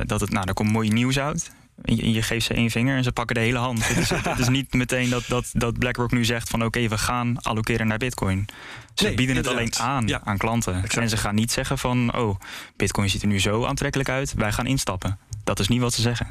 dat 0.06 0.22
het, 0.22 0.30
nou, 0.30 0.46
daar 0.46 0.54
komt 0.54 0.72
mooi 0.72 0.90
nieuws 0.90 1.20
uit. 1.20 1.52
Je, 1.84 2.12
je, 2.12 2.22
geeft 2.22 2.46
ze 2.46 2.54
één 2.54 2.70
vinger 2.70 2.98
en 2.98 3.04
ze 3.04 3.12
pakken 3.12 3.36
de 3.36 3.42
hele 3.42 3.58
hand. 3.58 3.88
het, 3.88 3.98
is, 3.98 4.10
het 4.34 4.40
is 4.40 4.48
niet 4.48 4.74
meteen 4.74 5.10
dat, 5.10 5.24
dat, 5.28 5.50
dat 5.54 5.80
BlackRock 5.80 6.12
nu 6.12 6.26
zegt 6.26 6.50
van 6.50 6.64
oké, 6.64 6.88
we 6.88 6.98
gaan 6.98 7.42
allokeren 7.42 7.88
naar 7.88 7.98
bitcoin. 7.98 8.46
Ze 8.94 9.04
nee, 9.04 9.16
bieden 9.16 9.36
het 9.36 9.48
alleen 9.48 9.76
aan 9.76 10.08
ja. 10.08 10.22
aan 10.24 10.38
klanten. 10.38 10.76
Exact. 10.76 10.98
En 10.98 11.10
ze 11.10 11.18
gaan 11.18 11.36
niet 11.36 11.52
zeggen 11.52 11.78
van 11.78 12.16
oh, 12.16 12.40
bitcoin 12.76 13.10
ziet 13.10 13.22
er 13.22 13.28
nu 13.28 13.40
zo 13.40 13.66
aantrekkelijk 13.66 14.10
uit, 14.10 14.34
wij 14.34 14.52
gaan 14.52 14.66
instappen. 14.66 15.20
Dat 15.44 15.60
is 15.60 15.68
niet 15.68 15.82
wat 15.82 15.94
ze 15.94 16.02
zeggen. 16.02 16.28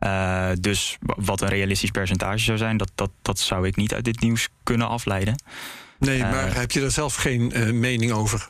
Uh, 0.00 0.48
dus 0.60 0.98
wat 1.00 1.40
een 1.40 1.48
realistisch 1.48 1.90
percentage 1.90 2.38
zou 2.38 2.58
zijn, 2.58 2.76
dat, 2.76 2.90
dat, 2.94 3.10
dat 3.22 3.38
zou 3.38 3.66
ik 3.66 3.76
niet 3.76 3.94
uit 3.94 4.04
dit 4.04 4.20
nieuws 4.20 4.48
kunnen 4.62 4.88
afleiden. 4.88 5.42
Nee, 5.98 6.20
maar 6.20 6.48
uh, 6.48 6.54
heb 6.54 6.70
je 6.70 6.80
er 6.80 6.90
zelf 6.90 7.14
geen 7.14 7.52
uh, 7.54 7.72
mening 7.72 8.12
over? 8.12 8.46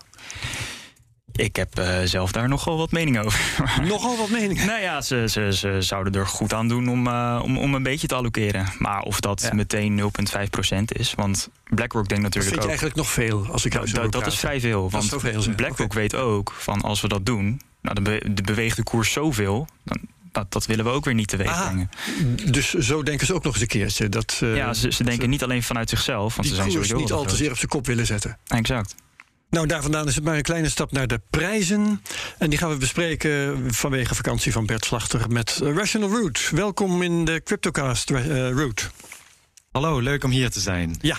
Ik 1.36 1.56
heb 1.56 1.78
uh, 1.78 1.98
zelf 2.04 2.32
daar 2.32 2.48
nogal 2.48 2.76
wat 2.76 2.90
mening 2.90 3.18
over. 3.18 3.40
nogal 3.88 4.16
wat 4.16 4.30
mening? 4.30 4.64
nou 4.64 4.80
ja, 4.80 5.00
ze, 5.00 5.24
ze, 5.28 5.52
ze 5.52 5.76
zouden 5.80 6.12
er 6.12 6.26
goed 6.26 6.52
aan 6.52 6.68
doen 6.68 6.88
om, 6.88 7.06
uh, 7.06 7.40
om, 7.42 7.58
om 7.58 7.74
een 7.74 7.82
beetje 7.82 8.06
te 8.06 8.14
allokeren. 8.14 8.66
Maar 8.78 9.00
of 9.00 9.20
dat 9.20 9.42
ja. 9.42 9.54
meteen 9.54 10.00
0,5% 10.00 10.78
is. 10.86 11.14
Want 11.14 11.48
BlackRock 11.64 12.08
denkt 12.08 12.24
natuurlijk 12.24 12.32
dat 12.32 12.42
vind 12.42 12.54
je 12.54 12.60
ook... 12.60 12.66
eigenlijk 12.66 12.96
nog 12.96 13.10
veel, 13.10 13.52
als 13.52 13.64
ik 13.64 13.72
jou 13.72 13.86
zo 13.86 14.00
Dat, 14.02 14.12
dat 14.12 14.26
is 14.26 14.38
vrij 14.38 14.60
veel. 14.60 14.90
Want 14.90 15.08
BlackRock 15.56 15.90
okay. 15.90 16.00
weet 16.00 16.14
ook 16.14 16.52
van 16.58 16.80
als 16.80 17.00
we 17.00 17.08
dat 17.08 17.26
doen... 17.26 17.60
Nou, 17.80 17.94
dan 17.94 18.04
be 18.04 18.42
beweegt 18.44 18.76
de 18.76 18.82
koers 18.82 19.12
zoveel... 19.12 19.66
Dan, 19.84 19.98
dat, 20.32 20.52
dat, 20.52 20.66
willen 20.66 20.84
we 20.84 20.90
ook 20.90 21.04
weer 21.04 21.14
niet 21.14 21.28
teweeg 21.28 21.64
brengen. 21.64 21.90
Dus 22.52 22.74
zo 22.74 23.02
denken 23.02 23.26
ze 23.26 23.34
ook 23.34 23.44
nog 23.44 23.52
eens 23.52 23.62
een 23.62 23.68
keertje. 23.68 24.08
Dat, 24.08 24.40
uh, 24.42 24.56
ja, 24.56 24.74
ze, 24.74 24.92
ze 24.92 25.02
denken 25.02 25.22
ze, 25.22 25.28
niet 25.28 25.42
alleen 25.42 25.62
vanuit 25.62 25.88
zichzelf. 25.88 26.36
Want 26.36 26.48
die 26.48 26.56
ze 26.56 26.62
zijn 26.62 26.72
sowieso 26.72 26.96
niet 26.96 27.12
al 27.12 27.24
te 27.24 27.36
zeer 27.36 27.50
op 27.50 27.56
zijn 27.56 27.68
kop 27.68 27.86
willen 27.86 28.06
zetten. 28.06 28.38
Exact. 28.46 28.94
Nou, 29.50 29.66
daar 29.66 29.82
vandaan 29.82 30.08
is 30.08 30.14
het 30.14 30.24
maar 30.24 30.36
een 30.36 30.42
kleine 30.42 30.68
stap 30.68 30.92
naar 30.92 31.06
de 31.06 31.20
prijzen. 31.30 32.02
En 32.38 32.50
die 32.50 32.58
gaan 32.58 32.70
we 32.70 32.76
bespreken 32.76 33.64
vanwege 33.74 34.14
vakantie 34.14 34.52
van 34.52 34.66
Bert 34.66 34.84
Slachter 34.84 35.30
met 35.30 35.60
Rational 35.62 36.10
Root. 36.10 36.50
Welkom 36.50 37.02
in 37.02 37.24
de 37.24 37.40
Cryptocast, 37.44 38.10
uh, 38.10 38.50
Root. 38.50 38.90
Hallo, 39.72 39.98
leuk 39.98 40.24
om 40.24 40.30
hier 40.30 40.50
te 40.50 40.60
zijn. 40.60 40.96
Ja, 41.00 41.18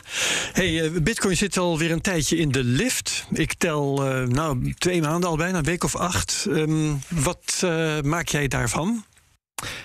hey, 0.53 0.83
eh, 0.83 1.01
Bitcoin 1.01 1.37
zit 1.37 1.57
alweer 1.57 1.91
een 1.91 2.01
tijdje 2.01 2.37
in 2.37 2.51
de 2.51 2.63
lift. 2.63 3.25
Ik 3.31 3.53
tel 3.53 4.05
uh, 4.05 4.27
nou 4.27 4.73
twee 4.73 5.01
maanden 5.01 5.29
al 5.29 5.37
bijna, 5.37 5.57
een 5.57 5.63
week 5.63 5.83
of 5.83 5.95
acht. 5.95 6.45
Um, 6.49 7.01
wat 7.07 7.65
maak 8.03 8.27
jij 8.27 8.47
daarvan? 8.47 9.05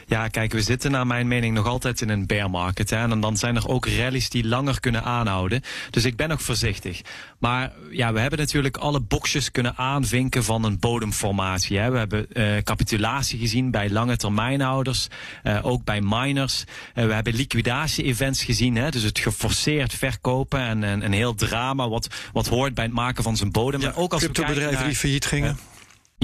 Ja, 0.07 0.29
kijk, 0.29 0.53
we 0.53 0.63
zitten 0.63 0.91
naar 0.91 1.07
mijn 1.07 1.29
mening 1.29 1.55
nog 1.55 1.67
altijd 1.67 2.01
in 2.01 2.09
een 2.09 2.27
bear 2.27 2.51
market. 2.51 2.91
Hè, 2.91 2.97
en 2.97 3.21
dan 3.21 3.37
zijn 3.37 3.57
er 3.57 3.69
ook 3.69 3.87
rallies 3.87 4.29
die 4.29 4.47
langer 4.47 4.81
kunnen 4.81 5.03
aanhouden. 5.03 5.63
Dus 5.91 6.05
ik 6.05 6.17
ben 6.17 6.29
nog 6.29 6.43
voorzichtig. 6.43 7.01
Maar 7.39 7.73
ja, 7.91 8.13
we 8.13 8.21
hebben 8.21 8.39
natuurlijk 8.39 8.77
alle 8.77 9.01
boxjes 9.01 9.51
kunnen 9.51 9.77
aanvinken 9.77 10.45
van 10.45 10.65
een 10.65 10.79
bodemformatie. 10.79 11.79
Hè. 11.79 11.91
We 11.91 11.99
hebben 11.99 12.27
uh, 12.33 12.57
capitulatie 12.63 13.39
gezien 13.39 13.71
bij 13.71 13.91
lange 13.91 14.17
termijnhouders, 14.17 15.09
uh, 15.45 15.59
ook 15.63 15.85
bij 15.85 16.01
miners. 16.01 16.65
Uh, 16.95 17.05
we 17.07 17.13
hebben 17.13 17.35
liquidatie-events 17.35 18.45
gezien, 18.45 18.77
hè, 18.77 18.91
dus 18.91 19.03
het 19.03 19.19
geforceerd 19.19 19.95
verkopen 19.95 20.61
en 20.61 20.83
een, 20.83 21.13
heel 21.13 21.35
drama 21.35 21.89
wat, 21.89 22.09
wat 22.33 22.47
hoort 22.47 22.75
bij 22.75 22.85
het 22.85 22.93
maken 22.93 23.23
van 23.23 23.37
zijn 23.37 23.51
bodem. 23.51 23.81
Ja, 23.81 23.93
ook 23.95 24.13
als 24.13 24.23
cryptobedrijven 24.23 24.87
die 24.87 24.97
failliet 24.97 25.27
gingen. 25.27 25.59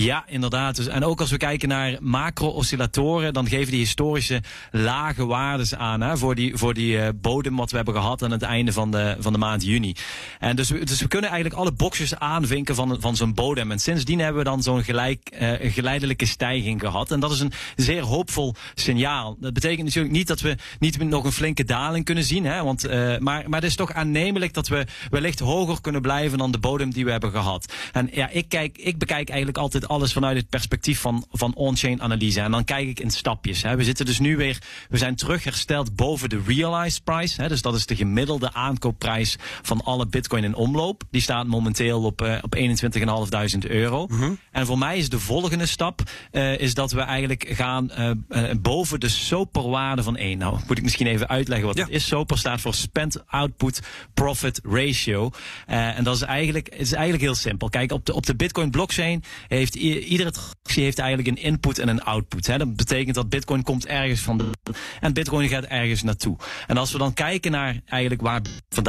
Ja, 0.01 0.25
inderdaad. 0.27 0.77
Dus, 0.77 0.87
en 0.87 1.05
ook 1.05 1.21
als 1.21 1.31
we 1.31 1.37
kijken 1.37 1.69
naar 1.69 1.97
macro-oscillatoren, 2.01 3.33
dan 3.33 3.49
geven 3.49 3.71
die 3.71 3.81
historische 3.81 4.43
lage 4.71 5.27
waardes 5.27 5.75
aan 5.75 6.01
hè, 6.01 6.17
voor 6.17 6.35
die, 6.35 6.57
voor 6.57 6.75
die 6.75 6.97
uh, 6.97 7.09
bodem 7.15 7.57
wat 7.57 7.71
we 7.71 7.77
hebben 7.77 7.95
gehad 7.95 8.23
aan 8.23 8.31
het 8.31 8.43
einde 8.43 8.73
van 8.73 8.91
de, 8.91 9.17
van 9.19 9.33
de 9.33 9.39
maand 9.39 9.65
juni. 9.65 9.95
En 10.39 10.57
dus, 10.57 10.69
dus 10.69 11.01
we 11.01 11.09
kunnen 11.09 11.31
eigenlijk 11.31 11.61
alle 11.61 11.73
boxjes 11.73 12.19
aanvinken 12.19 12.75
van, 12.75 12.97
van 13.01 13.17
zo'n 13.17 13.35
bodem. 13.35 13.71
En 13.71 13.79
sindsdien 13.79 14.19
hebben 14.19 14.39
we 14.39 14.49
dan 14.49 14.63
zo'n 14.63 14.85
gelijk, 14.85 15.37
uh, 15.41 15.73
geleidelijke 15.73 16.27
stijging 16.27 16.81
gehad. 16.81 17.11
En 17.11 17.21
dat 17.21 17.31
is 17.31 17.41
een 17.41 17.53
zeer 17.77 18.03
hoopvol 18.03 18.55
signaal. 18.75 19.37
Dat 19.41 19.53
betekent 19.53 19.85
natuurlijk 19.85 20.15
niet 20.15 20.27
dat 20.27 20.41
we 20.41 20.57
niet 20.79 20.99
nog 20.99 21.25
een 21.25 21.33
flinke 21.33 21.65
daling 21.65 22.05
kunnen 22.05 22.25
zien. 22.25 22.45
Hè, 22.45 22.63
want, 22.63 22.87
uh, 22.87 23.19
maar, 23.19 23.49
maar 23.49 23.61
het 23.61 23.71
is 23.71 23.77
toch 23.77 23.93
aannemelijk 23.93 24.55
dat 24.55 24.69
we 24.69 24.87
wellicht 25.11 25.39
hoger 25.39 25.81
kunnen 25.81 26.03
blijven 26.03 26.39
dan 26.39 26.51
de 26.51 26.59
bodem 26.59 26.93
die 26.93 27.05
we 27.05 27.11
hebben 27.11 27.31
gehad. 27.31 27.73
En 27.93 28.09
ja, 28.13 28.29
ik, 28.29 28.49
kijk, 28.49 28.79
ik 28.79 28.99
bekijk 28.99 29.29
eigenlijk 29.29 29.59
altijd 29.59 29.87
alles 29.89 30.13
vanuit 30.13 30.37
het 30.37 30.49
perspectief 30.49 31.01
van, 31.01 31.25
van 31.31 31.55
on-chain 31.55 32.03
analyse. 32.03 32.41
En 32.41 32.51
dan 32.51 32.65
kijk 32.65 32.89
ik 32.89 33.01
in 33.01 33.11
stapjes. 33.11 33.63
Hè. 33.63 33.77
We 33.77 33.85
zitten 33.85 34.07
dus 34.07 34.19
nu 34.19 34.37
weer, 34.37 34.63
we 34.89 34.97
zijn 34.97 35.17
terug 35.17 35.45
hersteld 35.45 35.97
boven 35.97 36.29
de 36.29 36.41
realized 36.47 37.05
price. 37.05 37.43
Hè. 37.43 37.49
Dus 37.49 37.63
dat 37.63 37.75
is 37.75 37.87
de 37.87 37.97
gemiddelde 37.97 38.53
aankoopprijs 38.53 39.37
van 39.63 39.85
alle 39.85 40.07
bitcoin 40.07 40.45
in 40.45 40.55
omloop. 40.55 41.03
Die 41.11 41.21
staat 41.21 41.47
momenteel 41.47 42.03
op, 42.03 42.23
uh, 42.23 42.39
op 42.43 42.57
21.500 42.57 43.71
euro. 43.71 44.07
Mm 44.07 44.19
-hmm. 44.19 44.39
En 44.53 44.67
voor 44.67 44.79
mij 44.79 44.99
is 44.99 45.09
de 45.09 45.19
volgende 45.19 45.67
stap, 45.67 46.03
uh, 46.33 46.59
is 46.59 46.75
dat 46.75 46.93
we 46.93 47.01
eigenlijk 47.01 47.47
gaan 47.51 47.91
uh, 48.29 48.51
boven 48.61 49.01
de 49.01 49.09
SOPR-waarde 49.09 50.03
van 50.03 50.17
1. 50.17 50.39
Nou, 50.39 50.59
moet 50.67 50.79
ik 50.79 50.85
misschien 50.85 51.07
even 51.07 51.29
uitleggen 51.29 51.67
wat 51.67 51.77
ja. 51.77 51.85
dat 51.85 51.93
is. 51.93 52.07
SOPR 52.07 52.37
staat 52.37 52.61
voor 52.61 52.75
Spent 52.75 53.27
Output 53.27 53.83
Profit 54.15 54.61
Ratio. 54.63 55.31
en 55.67 56.05
dat 56.05 56.15
is 56.15 56.23
eigenlijk, 56.23 56.69
is 56.69 56.93
eigenlijk 56.93 57.23
heel 57.23 57.35
simpel. 57.35 57.69
Kijk, 57.69 57.93
op 57.93 58.07
de, 58.07 58.15
op 58.15 58.27
de 58.27 58.37
bitcoin 58.37 58.71
blockchain 58.71 59.23
heeft 59.49 59.77
iedere 59.79 60.31
transactie 60.31 60.83
heeft 60.83 60.99
eigenlijk 60.99 61.29
een 61.29 61.45
input 61.45 61.79
en 61.79 61.89
een 61.89 62.03
output. 62.03 62.47
Hè. 62.47 62.59
Dat 62.59 62.77
betekent 62.77 63.15
dat 63.15 63.29
Bitcoin 63.29 63.63
komt 63.63 63.87
ergens 63.87 64.21
van 64.21 64.55
en 65.01 65.13
Bitcoin 65.13 65.49
gaat 65.49 65.65
ergens 65.65 66.03
naartoe. 66.03 66.37
En 66.67 66.77
als 66.77 66.93
we 66.93 66.99
dan 66.99 67.15
kijken 67.15 67.51
naar 67.51 67.81
eigenlijk 67.87 68.23
waar 68.23 68.43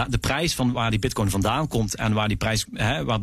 de 0.10 0.18
prijs 0.18 0.56
van 0.56 0.72
waar 0.72 0.90
die 0.90 1.00
Bitcoin 1.00 1.30
vandaan 1.30 1.68
komt 1.68 1.96
en 1.96 2.14
waar 2.14 2.28
die 2.28 2.38
prijs 2.38 2.66
hè, 2.74 3.04
waar, 3.04 3.20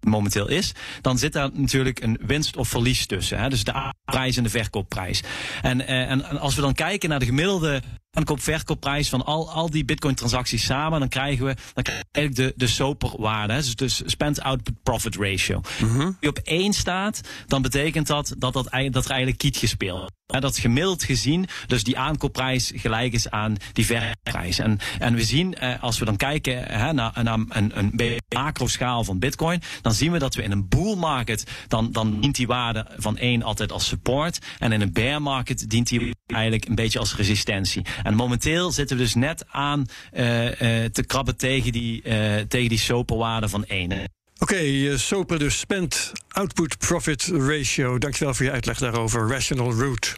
momenteel 0.00 0.48
is, 0.48 0.72
dan 1.00 1.18
zit 1.18 1.32
daar 1.32 1.50
natuurlijk 1.52 2.00
een 2.00 2.18
winst 2.20 2.56
of 2.56 2.68
verlies 2.68 3.06
tussen. 3.06 3.38
Hè. 3.38 3.48
Dus 3.48 3.64
de 3.64 3.92
prijs 4.04 4.36
en 4.36 4.42
de 4.42 4.48
verkoopprijs. 4.48 5.22
En, 5.62 5.86
en, 5.86 6.08
en 6.08 6.38
als 6.40 6.54
we 6.54 6.60
dan 6.60 6.74
kijken 6.74 7.08
naar 7.08 7.18
de 7.18 7.26
gemiddelde 7.26 7.82
aankoop-verkoopprijs 8.14 9.08
van 9.08 9.24
al, 9.24 9.50
al 9.50 9.70
die 9.70 9.84
bitcoin-transacties 9.84 10.64
samen, 10.64 11.00
dan 11.00 11.08
krijgen 11.08 11.46
we 11.46 11.54
dan 11.74 11.84
je 11.84 12.04
eigenlijk 12.12 12.56
de, 12.56 12.64
de 12.64 12.72
SOPR-waarde. 12.72 13.54
Dus, 13.54 13.74
dus 13.74 14.02
Spend 14.06 14.40
Output 14.40 14.82
Profit 14.82 15.16
Ratio. 15.16 15.60
Mm 15.80 15.90
-hmm. 15.90 16.16
Die 16.20 16.28
op 16.28 16.38
één 16.38 16.72
staat, 16.72 17.20
dan 17.46 17.62
betekent 17.62 18.06
dat 18.06 18.34
dat, 18.38 18.52
dat, 18.52 18.68
dat 18.92 19.04
er 19.04 19.10
eigenlijk 19.10 19.38
kiet 19.38 19.56
gespeeld 19.56 20.12
en 20.26 20.40
dat 20.40 20.58
gemiddeld 20.58 21.04
gezien 21.04 21.46
dus 21.66 21.84
die 21.84 21.98
aankoopprijs 21.98 22.72
gelijk 22.74 23.12
is 23.12 23.30
aan 23.30 23.56
die 23.72 23.86
verkoopprijs. 23.86 24.58
En, 24.58 24.78
en 24.98 25.14
we 25.14 25.24
zien, 25.24 25.54
eh, 25.54 25.82
als 25.82 25.98
we 25.98 26.04
dan 26.04 26.16
kijken 26.16 26.64
hè, 26.64 26.92
naar, 26.92 27.12
een, 27.14 27.78
een 27.78 28.20
macro-schaal 28.34 29.04
van 29.04 29.18
bitcoin, 29.18 29.62
dan 29.82 29.92
zien 29.92 30.12
we 30.12 30.18
dat 30.18 30.34
we 30.34 30.42
in 30.42 30.50
een 30.50 30.68
bull 30.68 30.96
market, 30.96 31.46
dan, 31.68 31.92
dan 31.92 32.20
dient 32.20 32.34
die 32.34 32.46
waarde 32.46 32.86
van 32.96 33.18
1 33.18 33.42
altijd 33.42 33.72
als 33.72 33.86
support. 33.86 34.38
En 34.58 34.72
in 34.72 34.80
een 34.80 34.92
bear 34.92 35.22
market 35.22 35.70
dient 35.70 35.88
die 35.88 36.14
eigenlijk 36.26 36.68
een 36.68 36.74
beetje 36.74 36.98
als 36.98 37.16
resistentie. 37.16 37.84
En 38.02 38.14
momenteel 38.14 38.72
zitten 38.72 38.96
we 38.96 39.02
dus 39.02 39.14
net 39.14 39.44
aan 39.48 39.86
uh, 40.12 40.44
uh, 40.44 40.84
te 40.84 41.04
krabben 41.06 41.36
tegen 41.36 41.72
die, 41.72 42.02
uh, 42.04 42.36
tegen 42.36 42.68
die 42.68 42.78
soperwaarde 42.78 43.48
van 43.48 43.64
1. 43.64 44.12
Oké, 44.38 44.52
okay, 44.52 44.66
uh, 44.66 44.96
SOPR 44.96 45.36
dus 45.36 45.58
Spent 45.58 46.12
Output 46.28 46.78
Profit 46.78 47.30
Ratio. 47.32 47.98
Dankjewel 47.98 48.34
voor 48.34 48.44
je 48.44 48.50
uitleg 48.50 48.78
daarover. 48.78 49.28
Rational 49.28 49.72
Root. 49.72 50.16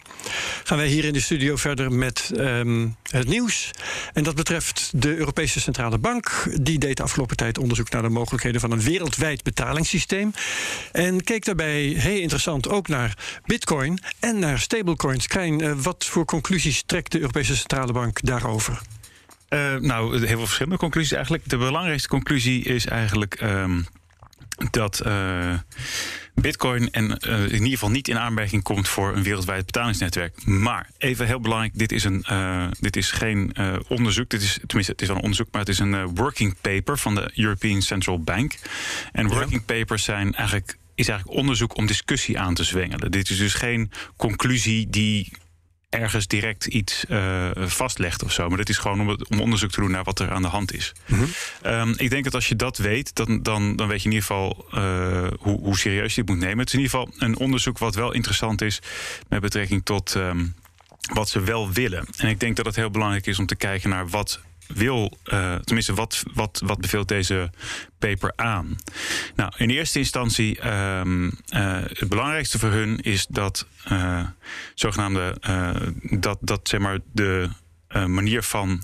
Gaan 0.65 0.79
wij 0.79 0.87
hier 0.87 1.05
in 1.05 1.13
de 1.13 1.21
studio 1.21 1.57
verder 1.57 1.93
met 1.93 2.31
um, 2.37 2.97
het 3.11 3.29
nieuws. 3.29 3.71
En 4.13 4.23
dat 4.23 4.35
betreft 4.35 4.91
de 4.95 5.17
Europese 5.17 5.61
Centrale 5.61 5.99
Bank. 5.99 6.49
Die 6.61 6.79
deed 6.79 6.97
de 6.97 7.03
afgelopen 7.03 7.37
tijd 7.37 7.59
onderzoek 7.59 7.91
naar 7.91 8.03
de 8.03 8.09
mogelijkheden 8.09 8.61
van 8.61 8.71
een 8.71 8.81
wereldwijd 8.81 9.43
betalingssysteem. 9.43 10.33
En 10.93 11.23
keek 11.23 11.45
daarbij, 11.45 11.83
heel 11.83 12.21
interessant, 12.21 12.69
ook 12.69 12.89
naar 12.89 13.41
bitcoin 13.45 13.99
en 14.21 14.39
naar 14.39 14.59
stablecoins. 14.59 15.27
Krijn, 15.27 15.63
uh, 15.63 15.73
wat 15.77 16.05
voor 16.05 16.25
conclusies 16.25 16.83
trekt 16.87 17.13
de 17.13 17.21
Europese 17.21 17.57
Centrale 17.57 17.93
Bank 17.93 18.19
daarover? 18.23 18.81
Uh, 19.49 19.75
nou, 19.75 20.19
heel 20.19 20.27
veel 20.27 20.39
verschillende 20.39 20.79
conclusies 20.79 21.13
eigenlijk. 21.13 21.49
De 21.49 21.57
belangrijkste 21.57 22.09
conclusie 22.09 22.65
is 22.65 22.87
eigenlijk... 22.87 23.41
Um 23.43 23.87
dat 24.71 25.03
uh, 25.07 25.59
Bitcoin 26.35 26.91
en 26.91 27.19
uh, 27.29 27.43
in 27.45 27.53
ieder 27.53 27.69
geval 27.69 27.91
niet 27.91 28.09
in 28.09 28.19
aanmerking 28.19 28.63
komt 28.63 28.89
voor 28.89 29.17
een 29.17 29.23
wereldwijd 29.23 29.67
betalingsnetwerk. 29.67 30.45
Maar 30.45 30.91
even 30.99 31.27
heel 31.27 31.41
belangrijk: 31.41 31.79
dit 31.79 31.93
is, 31.93 32.05
een, 32.05 32.25
uh, 32.31 32.67
dit 32.81 32.97
is 32.97 33.11
geen 33.11 33.55
onderzoek. 33.89 34.29
Dit 34.31 34.43
is, 34.43 34.59
tenminste, 34.67 34.93
het 34.93 35.03
is 35.03 35.09
wel 35.09 35.17
een 35.17 35.23
onderzoek, 35.23 35.49
maar 35.51 35.61
het 35.61 35.71
is 35.71 35.79
een 35.79 36.15
working 36.15 36.57
paper 36.61 36.99
van 36.99 37.15
de 37.15 37.31
European 37.35 37.83
Central 37.83 38.21
Bank. 38.21 38.55
En 39.13 39.29
working 39.29 39.63
ja. 39.67 39.75
papers 39.75 40.05
zijn 40.05 40.35
eigenlijk, 40.35 40.77
is 40.95 41.09
eigenlijk 41.09 41.39
onderzoek 41.39 41.77
om 41.77 41.87
discussie 41.87 42.39
aan 42.39 42.55
te 42.55 42.65
zwengelen. 42.65 43.11
Dit 43.11 43.31
is 43.31 43.39
dus 43.39 43.55
geen 43.55 43.91
conclusie 44.17 44.91
die 44.91 45.33
ergens 45.89 46.27
direct 46.27 46.67
iets 46.67 47.05
uh, 47.09 47.51
vastlegt 47.55 48.23
of 48.23 48.33
zo. 48.33 48.49
Maar 48.49 48.59
dat 48.59 48.69
is 48.69 48.79
gewoon 48.79 49.01
om, 49.01 49.17
om, 49.29 49.41
onderzoek 49.41 49.71
te 49.71 49.81
doen 49.81 49.91
naar 49.91 50.05
wat 50.05 50.19
er 50.19 50.31
aan 50.31 50.43
de 50.43 50.49
hand 50.49 50.75
is. 50.75 50.93
Mm 51.07 51.19
-hmm. 51.19 51.73
um, 51.73 51.95
ik 51.97 52.11
denk 52.11 52.25
dat 52.25 52.35
als 52.35 52.49
je 52.49 52.57
dat 52.57 52.79
weet, 52.79 53.15
dan, 53.15 53.43
dan, 53.43 53.77
dan 53.77 53.89
weet 53.89 54.03
je 54.03 54.09
in 54.09 54.15
ieder 54.15 54.27
geval 54.27 54.67
uh, 54.75 55.29
hoe, 55.39 55.61
hoe, 55.61 55.79
serieus 55.79 56.15
je 56.15 56.21
het 56.21 56.31
moet 56.31 56.39
nemen. 56.39 56.59
Het 56.59 56.69
is 56.69 56.75
in 56.75 56.81
ieder 56.81 56.99
geval 56.99 57.15
een 57.19 57.37
onderzoek 57.37 57.79
wat 57.79 57.95
wel 57.95 58.13
interessant 58.13 58.63
is 58.63 58.81
met 59.29 59.41
betrekking 59.41 59.85
tot 59.85 60.15
um, 60.15 60.55
wat 61.13 61.29
ze 61.29 61.41
wel 61.41 61.73
willen. 61.73 62.07
En 62.17 62.29
ik 62.29 62.41
denk 62.41 62.57
dat 62.57 62.67
het 62.67 62.77
heel 62.77 62.91
belangrijk 62.91 63.27
is 63.27 63.39
om 63.39 63.47
te 63.47 63.57
kijken 63.57 63.91
naar 63.91 64.09
wat 64.09 64.41
wil, 64.67 65.19
uh, 65.25 65.55
tenminste, 65.55 65.95
wat, 65.95 66.23
wat, 66.35 66.63
wat 66.65 66.81
beveelt 66.81 67.09
deze 67.09 67.51
paper 67.99 68.33
aan? 68.37 68.77
Nou, 69.35 69.53
in 69.57 69.71
eerste 69.71 69.99
instantie, 69.99 70.69
um, 70.69 71.25
uh, 71.25 71.31
het 71.83 72.09
belangrijkste 72.09 72.59
voor 72.59 72.71
hun 72.71 73.01
is 73.01 73.27
dat 73.27 73.67
uh, 73.93 74.25
zogenaamde, 74.75 75.37
dat, 76.03 76.39
dat 76.41 76.69
zeg 76.69 76.81
maar 76.81 76.99
de 77.13 77.49
manier 78.07 78.43
van 78.43 78.83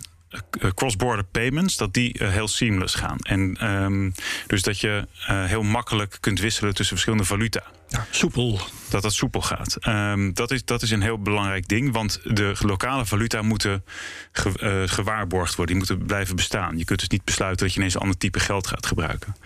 cross-border 0.75 1.25
payments, 1.25 1.77
dat 1.77 1.95
die 1.95 2.19
uh, 2.19 2.29
heel 2.29 2.49
seamless 2.49 2.95
gaan. 2.95 3.19
En 3.19 3.73
um, 3.73 4.15
dus 4.47 4.63
dat 4.63 4.81
je 4.81 5.07
uh, 5.31 5.45
heel 5.45 5.63
makkelijk 5.63 6.17
kunt 6.21 6.41
wisselen 6.41 6.75
tussen 6.75 6.97
verschillende 6.97 7.25
valuta. 7.25 7.63
Ja, 7.89 8.07
soepel. 8.11 8.61
Dat 8.89 9.03
dat 9.03 9.13
soepel 9.13 9.43
gaat. 9.43 9.77
Um, 9.89 10.35
dat, 10.35 10.51
is, 10.51 10.65
dat 10.65 10.83
is 10.83 10.91
een 10.91 11.03
heel 11.03 11.19
belangrijk 11.19 11.69
ding, 11.69 11.93
want 11.93 12.21
de 12.25 12.55
lokale 12.59 13.07
valuta 13.07 13.43
moeten 13.43 13.85
ge, 14.33 14.53
uh, 14.61 14.95
gewaarborgd 14.95 15.55
worden. 15.55 15.77
Die 15.77 15.87
moeten 15.87 16.07
blijven 16.07 16.37
bestaan. 16.37 16.79
Je 16.79 16.85
kunt 16.85 16.99
dus 16.99 17.09
niet 17.09 17.25
besluiten 17.25 17.65
dat 17.65 17.75
je 17.75 17.79
ineens 17.81 17.95
een 17.95 18.01
ander 18.01 18.19
type 18.19 18.41
geld 18.41 18.67
gaat 18.67 18.87
gebruiken. 18.87 19.37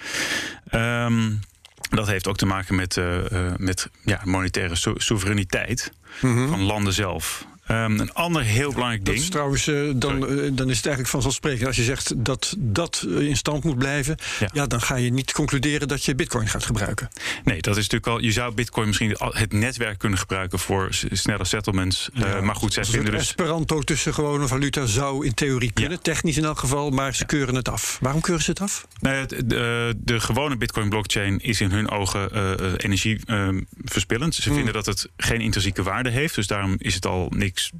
Um, 0.75 1.40
dat 1.90 2.07
heeft 2.07 2.28
ook 2.28 2.37
te 2.37 2.47
maken 2.47 2.75
met, 2.75 3.00
met 3.57 3.88
ja, 4.05 4.21
monetaire 4.25 4.75
so 4.75 4.95
soevereiniteit 4.97 5.93
mm 6.21 6.37
-hmm. 6.37 6.49
van 6.49 6.61
landen 6.61 6.93
zelf. 6.93 7.47
Um, 7.70 8.00
een 8.00 8.12
ander 8.12 8.42
heel 8.42 8.73
belangrijk 8.73 9.04
dat 9.04 9.14
ding. 9.14 9.26
Is 9.26 9.30
trouwens, 9.30 9.66
uh, 9.66 9.92
dan, 9.96 10.16
uh, 10.16 10.50
dan 10.52 10.70
is 10.70 10.76
het 10.76 10.87
eigenlijk 10.87 11.08
vanzelfsprekend. 11.08 11.66
Als 11.66 11.76
je 11.76 11.82
zegt 11.82 12.25
dat 12.25 12.54
dat 12.58 13.06
in 13.08 13.37
stand 13.37 13.64
moet 13.64 13.78
blijven, 13.78 14.16
ja. 14.38 14.49
ja. 14.52 14.66
dan 14.66 14.80
ga 14.80 14.96
je 14.96 15.12
niet 15.12 15.32
concluderen 15.32 15.88
dat 15.88 16.04
je 16.04 16.14
Bitcoin 16.14 16.49
gaat 16.49 16.64
gebruiken. 16.64 17.08
Nee, 17.44 17.61
dat 17.62 17.76
is 17.76 17.82
natuurlijk 17.82 18.06
al. 18.06 18.18
Je 18.18 18.32
zou 18.32 18.54
Bitcoin 18.54 18.87
misschien 18.87 19.16
het 19.18 19.52
netwerk 19.52 19.99
kunnen 19.99 20.18
gebruiken 20.18 20.58
voor 20.58 20.88
snelle 21.11 21.44
settlements. 21.44 22.08
Ja, 22.12 22.37
uh, 22.37 22.42
maar 22.42 22.54
goed, 22.54 22.73
zij 22.73 22.85
vinden 22.85 23.12
dus. 23.12 23.20
Esperanto 23.20 23.80
tussen 23.80 24.14
gewone 24.14 24.46
valuta 24.46 24.87
zou 24.87 25.26
in 25.26 25.35
theorie 25.35 25.73
kunnen, 25.73 25.92
ja. 25.92 25.99
technisch 26.02 26.37
in 26.37 26.44
elk 26.44 26.58
geval, 26.58 26.90
maar 26.90 27.14
ze 27.14 27.25
keuren 27.25 27.54
het 27.54 27.68
af. 27.68 27.99
Waarom 28.00 28.20
keuren 28.20 28.44
ze 28.44 28.50
het 28.50 28.61
af? 28.61 28.87
Nee, 29.00 29.26
de, 29.26 29.46
de, 29.46 29.94
de 29.96 30.20
gewone 30.20 30.56
Bitcoin-blockchain 30.56 31.40
is 31.40 31.61
in 31.61 31.70
hun 31.70 31.90
ogen 31.90 32.30
energie 32.76 33.20
verspillend. 33.85 34.35
Ze 34.35 34.42
hmm. 34.42 34.54
vinden 34.54 34.75
dat 34.75 34.87
het 34.87 35.08
geen 35.16 35.40
intrinsieke 35.40 35.82
waarde 35.82 36.11
heeft, 36.11 36.35
dus 36.35 36.46
daarom 36.46 36.75
is 36.78 36.94
het 36.94 37.06
al 37.06 37.32
niks 37.37 37.54
ik, 37.61 37.71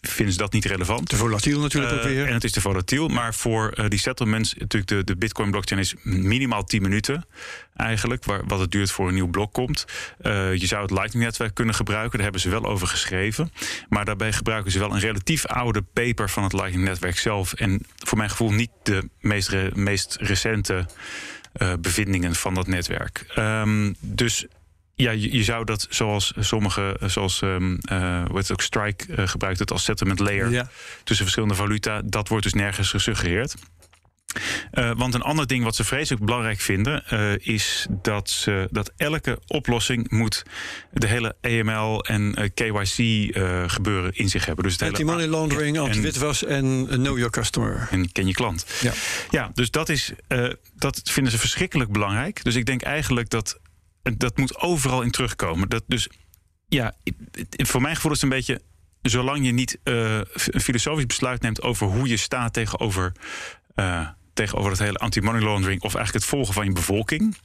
vinden 0.00 0.32
ze 0.34 0.38
dat 0.40 0.52
niet 0.52 0.64
relevant. 0.64 1.08
Te 1.08 1.16
volatiel 1.16 1.60
natuurlijk 1.60 1.92
ook 1.92 1.98
Eh, 2.00 2.04
weer. 2.06 2.26
En 2.26 2.32
het 2.34 2.44
is 2.44 2.52
te 2.52 2.60
volatiel. 2.60 3.08
Maar 3.08 3.34
voor 3.34 3.70
eh, 3.70 3.88
die 3.88 3.98
settlements, 3.98 4.54
natuurlijk 4.54 4.86
de, 4.90 5.04
de 5.04 5.16
Bitcoin 5.16 5.50
blockchain 5.50 5.80
is 5.80 5.94
minimaal 6.02 6.64
10 6.64 6.82
minuten 6.82 7.26
eigenlijk, 7.76 8.24
waar, 8.24 8.46
wat 8.46 8.60
het 8.60 8.70
duurt 8.70 8.90
voor 8.90 9.08
een 9.08 9.14
nieuw 9.14 9.30
blok 9.30 9.52
komt. 9.52 9.84
Eh, 10.20 10.54
je 10.54 10.66
zou 10.66 10.82
het 10.82 10.90
Lightning 10.90 11.24
netwerk 11.24 11.54
kunnen 11.54 11.74
gebruiken, 11.74 12.12
daar 12.12 12.22
hebben 12.22 12.40
ze 12.40 12.48
wel 12.48 12.64
over 12.64 12.86
geschreven. 12.86 13.52
Maar 13.88 14.04
daarbij 14.04 14.32
gebruiken 14.32 14.72
ze 14.72 14.78
wel 14.78 14.92
een 14.92 15.00
relatief 15.00 15.46
oude 15.46 15.82
paper 15.92 16.30
van 16.30 16.42
het 16.42 16.52
Lightning 16.52 16.84
netwerk 16.84 17.18
zelf. 17.18 17.52
En 17.52 17.86
voor 17.96 18.18
mijn 18.18 18.30
gevoel 18.30 18.50
niet 18.52 18.70
de 18.82 19.08
meest, 19.20 19.48
re- 19.48 19.70
meest 19.74 20.16
recente 20.20 20.86
bevindingen 21.80 22.34
van 22.34 22.54
dat 22.54 22.66
netwerk. 22.66 23.24
Ehm, 23.34 23.92
dus 24.00 24.46
ja, 24.96 25.10
je, 25.10 25.32
je 25.32 25.44
zou 25.44 25.64
dat 25.64 25.86
zoals 25.90 26.32
sommige, 26.38 26.96
zoals 27.00 27.42
eh, 27.42 27.56
hoe 27.56 28.26
heet 28.26 28.36
het 28.36 28.52
ook, 28.52 28.60
Strike 28.62 29.14
eh, 29.14 29.28
gebruikt 29.28 29.58
het 29.58 29.72
als 29.72 29.84
settlement 29.84 30.18
layer 30.18 30.50
Ja. 30.50 30.68
tussen 31.04 31.24
verschillende 31.24 31.54
valuta. 31.54 32.02
Dat 32.04 32.28
wordt 32.28 32.44
dus 32.44 32.54
nergens 32.54 32.90
gesuggereerd. 32.90 33.54
Want 34.96 35.14
een 35.14 35.22
ander 35.22 35.46
ding 35.46 35.64
wat 35.64 35.76
ze 35.76 35.84
vreselijk 35.84 36.24
belangrijk 36.24 36.60
vinden, 36.60 37.04
is 37.40 37.86
dat, 37.90 38.30
ze, 38.30 38.68
dat 38.70 38.92
elke 38.96 39.38
oplossing 39.46 40.10
moet 40.10 40.42
de 40.92 41.06
hele 41.06 41.36
AML 41.40 42.04
en 42.04 42.52
KYC 42.54 42.94
gebeuren 43.66 44.12
in 44.12 44.28
zich 44.28 44.46
hebben. 44.46 44.64
Dus 44.64 44.72
het 44.72 44.82
hele 44.82 44.92
Anti-money 44.92 45.26
laundering, 45.26 45.78
anti-witwas 45.78 46.44
en 46.44 46.86
know 46.86 47.16
your 47.16 47.30
customer. 47.30 47.88
en 47.90 48.12
ken 48.12 48.26
je 48.26 48.32
klant. 48.32 48.66
Ja. 48.80 48.92
Ja, 49.30 49.50
dus 49.54 49.70
dat, 49.70 49.88
is, 49.88 50.12
dat 50.74 51.00
vinden 51.04 51.32
ze 51.32 51.38
verschrikkelijk 51.38 51.92
belangrijk. 51.92 52.44
Dus 52.44 52.54
ik 52.54 52.66
denk 52.66 52.82
eigenlijk 52.82 53.30
dat 53.30 53.58
dat 54.16 54.36
moet 54.36 54.60
overal 54.60 55.02
in 55.02 55.10
terugkomen. 55.10 55.68
Dat 55.68 55.84
dus, 55.86 56.08
ja, 56.68 56.94
voor 57.50 57.80
mijn 57.80 57.94
gevoel 57.94 58.12
is 58.12 58.20
het 58.20 58.30
een 58.30 58.36
beetje... 58.36 58.60
zolang 59.02 59.44
je 59.44 59.52
niet 59.52 59.78
eh, 59.82 60.20
een 60.46 60.60
filosofisch 60.60 61.06
besluit 61.06 61.42
neemt 61.42 61.62
over 61.62 61.86
hoe 61.86 62.08
je 62.08 62.16
staat 62.16 62.52
tegenover... 62.52 63.12
eh, 63.74 64.08
tegenover 64.34 64.70
het 64.70 64.80
hele 64.80 64.98
anti-money 64.98 65.42
laundering... 65.42 65.82
of 65.82 65.94
eigenlijk 65.94 66.24
het 66.24 66.34
volgen 66.34 66.54
van 66.54 66.64
je 66.64 66.72
bevolking... 66.72 67.36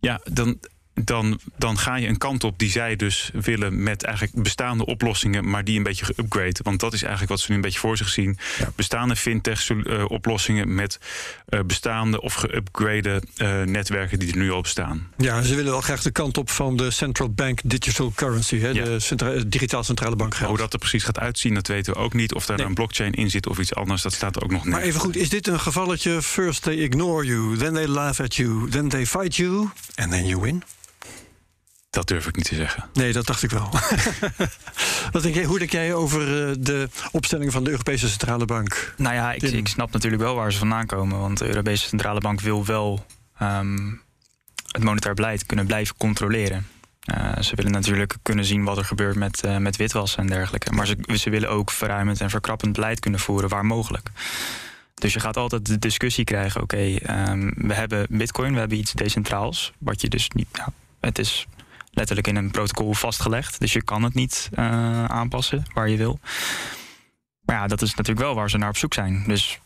ja, 0.00 0.20
dan, 0.32 0.58
dan, 1.04 1.40
dan 1.56 1.78
ga 1.78 1.96
je 1.96 2.06
een 2.08 2.18
kant 2.18 2.44
op 2.44 2.58
die 2.58 2.70
zij 2.70 2.96
dus 2.96 3.30
willen 3.32 3.82
met 3.82 4.02
eigenlijk 4.04 4.42
bestaande 4.42 4.86
oplossingen, 4.86 5.50
maar 5.50 5.64
die 5.64 5.76
een 5.76 5.82
beetje 5.82 6.04
geupgrade. 6.04 6.60
Want 6.62 6.80
dat 6.80 6.92
is 6.92 7.00
eigenlijk 7.02 7.30
wat 7.30 7.40
ze 7.40 7.46
nu 7.50 7.56
een 7.56 7.62
beetje 7.62 7.78
voor 7.78 7.96
zich 7.96 8.08
zien. 8.08 8.38
Bestaande 8.76 9.16
fintech-oplossingen 9.16 10.74
met 10.74 10.98
eh, 11.48 11.60
bestaande 11.66 12.20
of 12.20 12.34
geupgrade 12.34 13.22
eh, 13.36 13.62
netwerken 13.62 14.18
die 14.18 14.30
er 14.32 14.36
nu 14.38 14.50
al 14.50 14.60
bestaan. 14.60 15.08
Ja, 15.16 15.42
ze 15.42 15.54
willen 15.54 15.70
wel 15.72 15.80
graag 15.80 16.02
de 16.02 16.10
kant 16.10 16.38
op 16.38 16.50
van 16.50 16.76
de 16.76 16.90
central 16.90 17.30
bank 17.30 17.60
digital 17.64 18.12
currency, 18.14 18.58
hè, 18.58 18.68
Ja. 18.68 18.84
de 18.84 19.00
centra 19.00 19.32
digitaal 19.46 19.84
centrale 19.84 20.16
bank 20.16 20.34
geld. 20.34 20.48
hoe 20.48 20.58
dat 20.58 20.72
er 20.72 20.78
precies 20.78 21.04
gaat 21.04 21.18
uitzien, 21.18 21.54
dat 21.54 21.66
weten 21.66 21.92
we 21.92 21.98
ook 21.98 22.12
niet. 22.14 22.34
Of 22.34 22.46
daar 22.46 22.56
Nee. 22.56 22.66
een 22.66 22.74
blockchain 22.74 23.12
in 23.12 23.30
zit 23.30 23.46
of 23.46 23.58
iets 23.58 23.74
anders, 23.74 24.02
dat 24.02 24.12
staat 24.12 24.36
er 24.36 24.42
ook 24.42 24.50
nog 24.50 24.64
niet. 24.64 24.72
Maar 24.74 24.82
even 24.82 25.00
goed, 25.00 25.16
is 25.16 25.28
dit 25.28 25.46
een 25.46 25.60
gevalletje? 25.60 26.22
First 26.22 26.62
they 26.62 26.74
ignore 26.74 27.24
you, 27.26 27.56
then 27.56 27.72
they 27.74 27.86
laugh 27.86 28.20
at 28.20 28.34
you, 28.36 28.70
then 28.70 28.88
they 28.88 29.06
fight 29.06 29.36
you, 29.36 29.68
and 29.94 30.10
then 30.10 30.26
you 30.26 30.40
win? 30.40 30.62
Dat 31.90 32.08
durf 32.08 32.26
ik 32.26 32.36
niet 32.36 32.48
te 32.48 32.54
zeggen. 32.54 32.84
Nee, 32.92 33.12
dat 33.12 33.26
dacht 33.26 33.42
ik 33.42 33.50
wel. 33.50 33.68
Wat 35.12 35.22
denk 35.22 35.34
jij, 35.34 35.44
hoe 35.44 35.58
denk 35.58 35.72
jij 35.72 35.94
over 35.94 36.48
eh, 36.48 36.54
de 36.58 36.88
opstelling 37.12 37.52
van 37.52 37.64
de 37.64 37.70
Europese 37.70 38.08
Centrale 38.08 38.44
Bank? 38.44 38.94
Nou 38.96 39.14
ja, 39.14 39.32
ik, 39.32 39.42
ik 39.42 39.68
snap 39.68 39.92
natuurlijk 39.92 40.22
wel 40.22 40.34
waar 40.34 40.52
ze 40.52 40.58
vandaan 40.58 40.86
komen. 40.86 41.18
Want 41.18 41.38
de 41.38 41.46
Europese 41.46 41.88
Centrale 41.88 42.20
Bank 42.20 42.40
wil 42.40 42.64
wel 42.64 43.06
ehm, 43.38 43.92
het 44.66 44.84
monetair 44.84 45.14
beleid 45.14 45.46
kunnen 45.46 45.66
blijven 45.66 45.96
controleren. 45.96 46.66
Eh, 47.00 47.38
ze 47.40 47.54
willen 47.54 47.72
natuurlijk 47.72 48.16
kunnen 48.22 48.44
zien 48.44 48.64
wat 48.64 48.78
er 48.78 48.84
gebeurt 48.84 49.16
met, 49.16 49.44
eh, 49.44 49.56
met 49.56 49.76
witwassen 49.76 50.18
en 50.18 50.26
dergelijke. 50.26 50.72
Maar 50.72 50.86
ze, 50.86 50.96
ze 51.14 51.30
willen 51.30 51.50
ook 51.50 51.70
verruimend 51.70 52.20
en 52.20 52.30
verkrappend 52.30 52.72
beleid 52.72 53.00
kunnen 53.00 53.20
voeren 53.20 53.48
waar 53.48 53.66
mogelijk. 53.66 54.10
Dus 54.94 55.12
je 55.12 55.20
gaat 55.20 55.36
altijd 55.36 55.66
de 55.66 55.78
discussie 55.78 56.24
krijgen: 56.24 56.62
oké, 56.62 56.96
ehm, 56.96 57.50
we 57.54 57.74
hebben 57.74 58.06
Bitcoin, 58.10 58.52
we 58.52 58.58
hebben 58.58 58.78
iets 58.78 58.92
decentraals. 58.92 59.72
Wat 59.78 60.00
je 60.00 60.08
dus 60.08 60.28
niet. 60.30 60.48
Ja, 60.52 60.72
het 61.00 61.18
is 61.18 61.46
letterlijk 61.98 62.26
in 62.28 62.36
een 62.36 62.50
protocol 62.50 62.94
vastgelegd. 62.94 63.60
Dus 63.60 63.72
je 63.72 63.82
kan 63.82 64.02
het 64.02 64.14
niet 64.14 64.48
eh, 64.52 65.04
aanpassen 65.04 65.64
waar 65.74 65.88
je 65.88 65.96
wil. 65.96 66.18
Maar 67.44 67.56
ja, 67.56 67.66
dat 67.66 67.82
is 67.82 67.90
natuurlijk 67.94 68.26
wel 68.26 68.34
waar 68.34 68.50
ze 68.50 68.58
naar 68.58 68.68
op 68.68 68.76
zoek 68.76 68.94
zijn. 68.94 69.24
Dus 69.26 69.58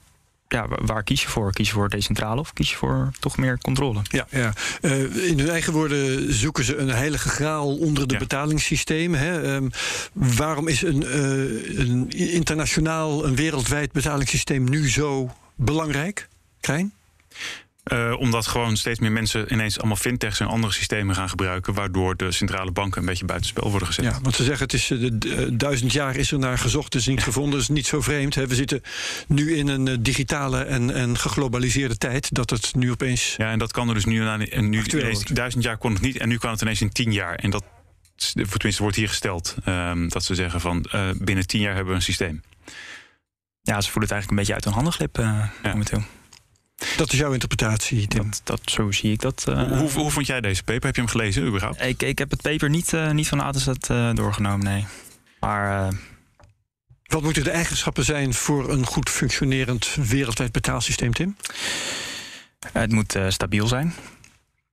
ja, 0.48 0.68
wa- 0.68 0.78
waar 0.84 1.02
kies 1.02 1.22
je 1.22 1.28
voor? 1.28 1.52
Kies 1.52 1.66
je 1.68 1.72
voor 1.74 1.88
decentraal 1.88 2.38
of 2.38 2.52
kies 2.52 2.70
je 2.70 2.76
voor 2.76 3.10
toch 3.20 3.36
meer 3.36 3.58
controle? 3.58 4.00
Ja, 4.02 4.26
ja. 4.30 4.52
Eh, 4.80 5.26
in 5.26 5.38
hun 5.38 5.48
eigen 5.50 5.72
woorden 5.72 6.32
zoeken 6.34 6.64
ze 6.64 6.76
een 6.76 6.88
heilige 6.88 7.28
graal 7.28 7.76
onder 7.78 8.06
de 8.08 8.12
Ja. 8.14 8.20
betalingssystemen. 8.20 9.18
Hè. 9.20 9.54
Ehm, 9.54 9.68
waarom 10.12 10.68
is 10.68 10.82
een, 10.82 11.02
eh, 11.02 11.78
een 11.78 12.10
internationaal, 12.10 13.24
een 13.26 13.34
wereldwijd 13.36 13.92
betalingssysteem 13.92 14.70
nu 14.70 14.90
zo 14.90 15.30
belangrijk? 15.54 16.28
Krijn? 16.60 16.92
Eh, 17.82 18.14
omdat 18.18 18.46
gewoon 18.46 18.76
steeds 18.76 18.98
meer 18.98 19.12
mensen 19.12 19.52
ineens 19.52 19.78
allemaal 19.78 19.96
fintechs 19.96 20.40
en 20.40 20.46
andere 20.46 20.72
systemen 20.72 21.14
gaan 21.14 21.28
gebruiken, 21.28 21.74
waardoor 21.74 22.16
de 22.16 22.32
centrale 22.32 22.70
banken 22.70 23.00
een 23.00 23.06
beetje 23.06 23.24
buitenspel 23.24 23.70
worden 23.70 23.88
gezet. 23.88 24.04
Ja, 24.04 24.18
want 24.22 24.34
ze 24.34 24.44
zeggen 24.44 24.62
het 24.62 24.72
is 24.72 24.90
eh, 24.90 24.98
de- 25.00 25.18
de- 25.18 25.56
duizend 25.56 25.92
jaar 25.92 26.16
is 26.16 26.32
er 26.32 26.38
naar 26.38 26.58
gezocht, 26.58 26.94
is 26.94 27.06
niet 27.06 27.22
gevonden, 27.22 27.60
is 27.60 27.68
niet 27.68 27.86
zo 27.86 28.00
vreemd. 28.00 28.34
Hè. 28.34 28.46
We 28.46 28.54
zitten 28.54 28.82
nu 29.26 29.56
in 29.56 29.68
een 29.68 29.88
eh, 29.88 29.96
digitale 30.00 30.62
en, 30.62 30.94
en 30.94 31.18
geglobaliseerde 31.18 31.96
tijd 31.98 32.34
dat 32.34 32.50
het 32.50 32.74
nu 32.74 32.90
opeens. 32.90 33.34
Ja, 33.36 33.50
en 33.50 33.58
dat 33.58 33.72
kan 33.72 33.88
er 33.88 33.94
dus 33.94 34.04
nu, 34.04 34.18
na- 34.18 34.38
en 34.46 34.68
nu 34.68 34.82
ineens, 34.84 35.24
duizend 35.24 35.64
jaar 35.64 35.78
kon 35.78 35.92
het 35.92 36.02
niet 36.02 36.16
en 36.18 36.28
nu 36.28 36.38
kan 36.38 36.50
het 36.50 36.60
ineens 36.60 36.80
in 36.80 36.90
tien 36.90 37.12
jaar. 37.12 37.34
En 37.34 37.50
dat, 37.50 37.64
tenminste, 38.42 38.82
wordt 38.82 38.96
hier 38.96 39.08
gesteld. 39.08 39.54
ehm, 39.64 40.08
dat 40.08 40.24
ze 40.24 40.34
zeggen 40.34 40.60
van 40.60 40.84
eh, 40.84 41.08
binnen 41.18 41.46
tien 41.46 41.60
jaar 41.60 41.74
hebben 41.74 41.90
we 41.92 41.98
een 41.98 42.04
systeem. 42.04 42.42
Ja, 43.62 43.80
ze 43.80 43.90
voelen 43.90 44.02
het 44.02 44.10
eigenlijk 44.12 44.30
een 44.30 44.36
beetje 44.36 44.54
uit 44.54 44.64
hun 44.64 44.72
handen 44.74 44.92
glippen 44.92 45.24
eh, 45.62 45.72
Ja. 45.92 46.02
Dat 46.96 47.12
is 47.12 47.18
jouw 47.18 47.32
interpretatie, 47.32 48.06
Tim. 48.08 48.30
Dat, 48.30 48.40
dat, 48.44 48.60
zo 48.64 48.90
zie 48.90 49.12
ik 49.12 49.20
dat. 49.20 49.44
eh. 49.48 49.78
hoe, 49.78 49.90
hoe 49.90 50.10
vond 50.10 50.26
jij 50.26 50.40
deze 50.40 50.62
paper? 50.62 50.84
Heb 50.84 50.94
je 50.94 51.00
hem 51.00 51.10
gelezen 51.10 51.46
überhaupt? 51.46 51.82
ik, 51.82 52.02
ik 52.02 52.18
heb 52.18 52.30
het 52.30 52.42
paper 52.42 52.70
niet, 52.70 52.92
eh, 52.92 53.10
niet 53.10 53.28
van 53.28 53.40
A 53.40 53.50
tot 53.50 53.62
Z 53.62 53.68
eh, 53.90 54.10
doorgenomen, 54.14 54.64
nee. 54.66 54.86
Maar 55.40 55.86
eh, 55.86 55.92
Wat 57.06 57.22
moeten 57.22 57.44
de 57.44 57.50
eigenschappen 57.50 58.04
zijn 58.04 58.34
voor 58.34 58.70
een 58.70 58.86
goed 58.86 59.10
functionerend 59.10 59.94
wereldwijd 59.94 60.52
betaalsysteem, 60.52 61.12
Tim? 61.12 61.36
het 62.72 62.92
moet 62.92 63.14
eh, 63.14 63.28
stabiel 63.28 63.66
zijn. 63.66 63.94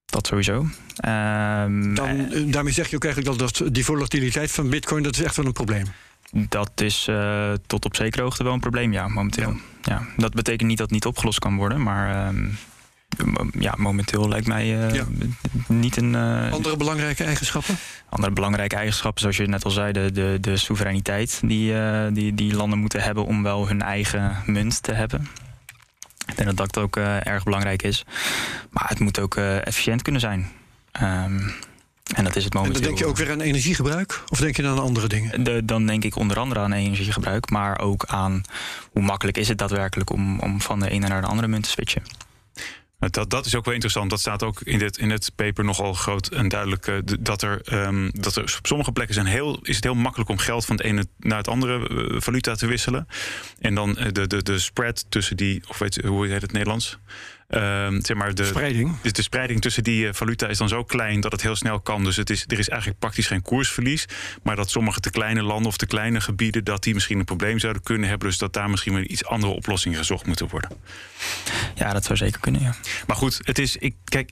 Dat 0.05 0.27
sowieso. 0.27 0.67
Ehm, 0.95 1.93
Dan, 1.93 2.29
daarmee 2.51 2.73
zeg 2.73 2.89
je 2.89 2.95
ook 2.95 3.03
eigenlijk 3.03 3.33
al 3.41 3.47
dat 3.47 3.73
die 3.73 3.85
volatiliteit 3.85 4.51
van 4.51 4.69
Bitcoin 4.69 5.03
dat 5.03 5.15
is 5.15 5.21
echt 5.23 5.35
wel 5.35 5.45
een 5.45 5.51
probleem. 5.53 5.85
Dat 6.31 6.81
is 6.81 7.07
eh, 7.07 7.51
tot 7.67 7.85
op 7.85 7.95
zekere 7.95 8.23
hoogte 8.23 8.43
wel 8.43 8.53
een 8.53 8.59
probleem, 8.59 8.91
ja, 8.93 9.07
momenteel. 9.07 9.55
Ja. 9.81 10.01
dat 10.17 10.33
betekent 10.33 10.67
niet 10.69 10.77
dat 10.77 10.85
het 10.85 10.95
niet 10.95 11.05
opgelost 11.05 11.39
kan 11.39 11.55
worden, 11.55 11.83
maar 11.83 12.27
ehm, 12.27 12.47
ja, 13.59 13.73
momenteel 13.77 14.27
lijkt 14.29 14.47
mij 14.47 14.87
eh, 14.87 14.93
Ja. 14.95 15.05
niet 15.67 15.97
een 15.97 16.15
eh, 16.15 16.51
Andere 16.51 16.77
belangrijke 16.77 17.23
eigenschappen? 17.23 17.77
andere 18.09 18.33
belangrijke 18.33 18.75
eigenschappen, 18.75 19.21
zoals 19.21 19.37
je 19.37 19.47
net 19.47 19.65
al 19.65 19.71
zei, 19.71 19.91
de, 19.91 20.11
de, 20.11 20.37
de 20.41 20.57
soevereiniteit 20.57 21.39
die, 21.45 21.73
die, 22.11 22.33
die 22.33 22.53
landen 22.55 22.79
moeten 22.79 23.01
hebben 23.01 23.25
om 23.25 23.43
wel 23.43 23.67
hun 23.67 23.81
eigen 23.81 24.35
munt 24.45 24.83
te 24.83 24.91
hebben. 24.91 25.27
Ik 26.27 26.35
denk 26.35 26.55
dat 26.55 26.57
dat 26.57 26.77
ook 26.83 26.95
erg 26.95 27.43
belangrijk 27.43 27.83
is. 27.83 28.05
Maar 28.69 28.85
het 28.89 28.99
moet 28.99 29.19
ook 29.19 29.35
efficiënt 29.35 30.01
kunnen 30.01 30.21
zijn. 30.21 30.51
Ehm, 30.91 31.39
en 32.15 32.23
dat 32.23 32.35
is 32.35 32.43
het 32.43 32.53
En 32.53 32.59
momenteel. 32.59 32.81
dan 32.81 32.89
denk 32.89 32.97
je 32.97 33.05
ook 33.05 33.17
weer 33.17 33.31
aan 33.31 33.41
energiegebruik? 33.41 34.23
Of 34.29 34.39
denk 34.39 34.55
je 34.55 34.61
dan 34.61 34.71
aan 34.71 34.83
andere 34.83 35.07
dingen? 35.07 35.43
De, 35.43 35.65
dan 35.65 35.85
denk 35.85 36.03
ik 36.03 36.15
onder 36.15 36.39
andere 36.39 36.59
aan 36.59 36.73
energiegebruik, 36.73 37.49
maar 37.49 37.79
ook 37.79 38.05
aan 38.05 38.41
hoe 38.91 39.03
makkelijk 39.03 39.37
is 39.37 39.47
het 39.47 39.57
daadwerkelijk 39.57 40.09
om, 40.09 40.39
om 40.39 40.61
van 40.61 40.79
de 40.79 40.89
ene 40.89 41.07
naar 41.07 41.21
de 41.21 41.27
andere 41.27 41.47
munt 41.47 41.63
te 41.63 41.69
switchen. 41.69 42.01
Dat, 42.99 43.29
dat 43.29 43.45
is 43.45 43.55
ook 43.55 43.65
wel 43.65 43.73
interessant. 43.73 44.09
Dat 44.09 44.19
staat 44.19 44.43
ook 44.43 44.61
in 44.61 44.79
dit, 44.79 44.97
in 44.97 45.09
het 45.09 45.31
paper 45.35 45.63
nogal 45.63 45.93
groot 45.93 46.27
en 46.27 46.47
duidelijk. 46.47 46.87
eh, 46.87 46.95
dat, 47.19 47.41
er, 47.41 47.61
ehm, 47.61 48.09
dat 48.13 48.35
er 48.35 48.55
op 48.57 48.67
sommige 48.67 48.91
plekken 48.91 49.15
zijn 49.15 49.25
heel, 49.25 49.59
is 49.61 49.75
het 49.75 49.83
heel 49.83 49.95
makkelijk 49.95 50.29
om 50.29 50.37
geld 50.37 50.65
van 50.65 50.75
het 50.75 50.85
ene 50.85 51.05
naar 51.19 51.37
het 51.37 51.47
andere 51.47 51.87
eh, 51.87 52.21
valuta 52.21 52.55
te 52.55 52.67
wisselen. 52.67 53.07
En 53.59 53.75
dan 53.75 53.97
eh, 53.97 54.11
de, 54.11 54.27
de, 54.27 54.43
de 54.43 54.59
spread 54.59 55.05
tussen 55.09 55.37
die, 55.37 55.63
of 55.67 55.77
weet 55.77 55.95
je, 55.95 56.07
hoe 56.07 56.27
heet 56.27 56.41
het 56.41 56.51
Nederlands? 56.51 56.97
Ehm, 57.49 58.01
zeg 58.01 58.17
maar 58.17 58.35
de, 58.35 58.45
Spreiding. 58.45 59.01
dus 59.01 59.11
de 59.13 59.21
spreiding 59.21 59.61
tussen 59.61 59.83
die 59.83 60.07
eh, 60.07 60.13
valuta 60.13 60.47
is 60.47 60.57
dan 60.57 60.67
zo 60.69 60.83
klein 60.83 61.21
dat 61.21 61.31
het 61.31 61.41
heel 61.41 61.55
snel 61.55 61.79
kan. 61.79 62.03
Dus 62.03 62.15
het 62.15 62.29
is, 62.29 62.43
er 62.47 62.59
is 62.59 62.69
eigenlijk 62.69 62.99
praktisch 62.99 63.27
geen 63.27 63.41
koersverlies. 63.41 64.05
Maar 64.43 64.55
dat 64.55 64.69
sommige 64.69 64.99
te 64.99 65.09
kleine 65.09 65.43
landen 65.43 65.67
of 65.67 65.77
te 65.77 65.85
kleine 65.85 66.21
gebieden... 66.21 66.63
dat 66.63 66.83
die 66.83 66.93
misschien 66.93 67.19
een 67.19 67.25
probleem 67.25 67.59
zouden 67.59 67.83
kunnen 67.83 68.09
hebben. 68.09 68.27
Dus 68.27 68.37
dat 68.37 68.53
daar 68.53 68.69
misschien 68.69 68.93
weer 68.93 69.07
iets 69.07 69.25
andere 69.25 69.53
oplossingen 69.53 69.97
gezocht 69.97 70.25
moeten 70.25 70.47
worden. 70.49 70.69
Ja, 71.75 71.93
dat 71.93 72.05
zou 72.05 72.17
zeker 72.17 72.39
kunnen, 72.39 72.61
ja. 72.61 72.75
Maar 73.07 73.15
goed, 73.15 73.39
het 73.43 73.59
is. 73.59 73.77
Ik, 73.77 73.95
kijk, 74.03 74.31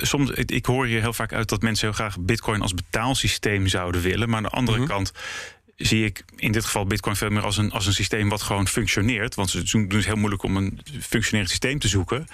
soms, 0.00 0.30
ik, 0.30 0.50
ik 0.50 0.66
hoor 0.66 0.86
hier 0.86 1.00
heel 1.00 1.12
vaak 1.12 1.32
uit 1.32 1.48
dat 1.48 1.62
mensen 1.62 1.86
heel 1.86 1.96
graag 1.96 2.16
Bitcoin 2.20 2.60
als 2.60 2.74
betaalsysteem 2.74 3.66
zouden 3.66 4.00
willen. 4.00 4.28
Maar 4.28 4.36
aan 4.36 4.42
de 4.42 4.48
andere 4.48 4.78
Mhm. 4.78 4.86
kant. 4.88 5.12
Zie 5.76 6.04
ik 6.04 6.24
in 6.36 6.52
dit 6.52 6.64
geval 6.64 6.86
Bitcoin 6.86 7.16
veel 7.16 7.30
meer 7.30 7.42
als 7.42 7.56
een, 7.56 7.72
als 7.72 7.86
een 7.86 7.92
systeem 7.92 8.28
wat 8.28 8.42
gewoon 8.42 8.68
functioneert. 8.68 9.34
Want 9.34 9.50
ze 9.50 9.62
doen 9.62 9.88
het 9.88 10.04
heel 10.04 10.16
moeilijk 10.16 10.42
om 10.42 10.56
een 10.56 10.80
functionerend 11.00 11.50
systeem 11.50 11.78
te 11.78 11.88
zoeken. 11.88 12.26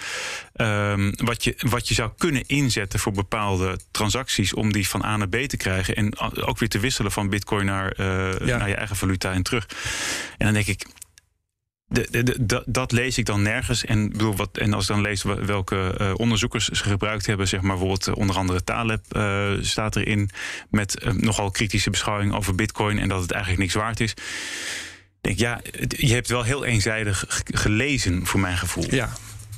Ehm, 0.53 1.11
wat, 1.15 1.43
je, 1.43 1.55
wat 1.57 1.87
je 1.87 1.93
zou 1.93 2.11
kunnen 2.17 2.43
inzetten 2.47 2.99
voor 2.99 3.11
bepaalde 3.11 3.79
transacties 3.91 4.53
om 4.53 4.73
die 4.73 4.87
van 4.87 5.05
A 5.05 5.17
naar 5.17 5.29
B 5.29 5.35
te 5.35 5.57
krijgen. 5.57 5.95
En 5.95 6.19
ook 6.19 6.59
weer 6.59 6.69
te 6.69 6.79
wisselen 6.79 7.11
van 7.11 7.29
Bitcoin 7.29 7.65
naar, 7.65 7.93
uh, 7.99 8.05
naar 8.39 8.69
je 8.69 8.75
eigen 8.75 8.95
valuta 8.95 9.31
en 9.31 9.43
terug. 9.43 9.67
En 10.37 10.45
dan 10.45 10.53
denk 10.53 10.67
ik 10.67 10.85
de, 11.91 12.63
dat 12.65 12.91
lees 12.91 13.17
ik 13.17 13.25
dan 13.25 13.41
nergens. 13.41 13.85
En, 13.85 14.11
bedoel, 14.11 14.35
wat, 14.35 14.57
en 14.57 14.73
als 14.73 14.83
ik 14.83 14.89
dan 14.89 15.01
lees 15.01 15.23
welke 15.23 15.97
uh, 16.01 16.13
onderzoekers 16.15 16.69
ze 16.69 16.83
gebruikt 16.83 17.25
hebben, 17.25 17.47
zeg 17.47 17.61
maar 17.61 17.69
bijvoorbeeld 17.69 18.07
uh, 18.07 18.15
onder 18.15 18.35
andere 18.35 18.63
Taleb 18.63 19.03
uh, 19.11 19.51
staat 19.61 19.95
erin 19.95 20.29
met 20.69 21.05
nogal 21.17 21.51
kritische 21.51 21.89
beschouwing 21.89 22.33
over 22.33 22.55
Bitcoin 22.55 22.99
en 22.99 23.07
dat 23.07 23.21
het 23.21 23.31
eigenlijk 23.31 23.61
niks 23.61 23.73
waard 23.73 23.99
is. 23.99 24.13
Denk 25.21 25.37
ja, 25.37 25.61
je 25.87 26.13
hebt 26.13 26.27
wel 26.27 26.43
heel 26.43 26.65
eenzijdig 26.65 27.25
gelezen 27.45 28.25
voor 28.25 28.39
mijn 28.39 28.57
gevoel. 28.57 28.93
Ja, 28.93 29.09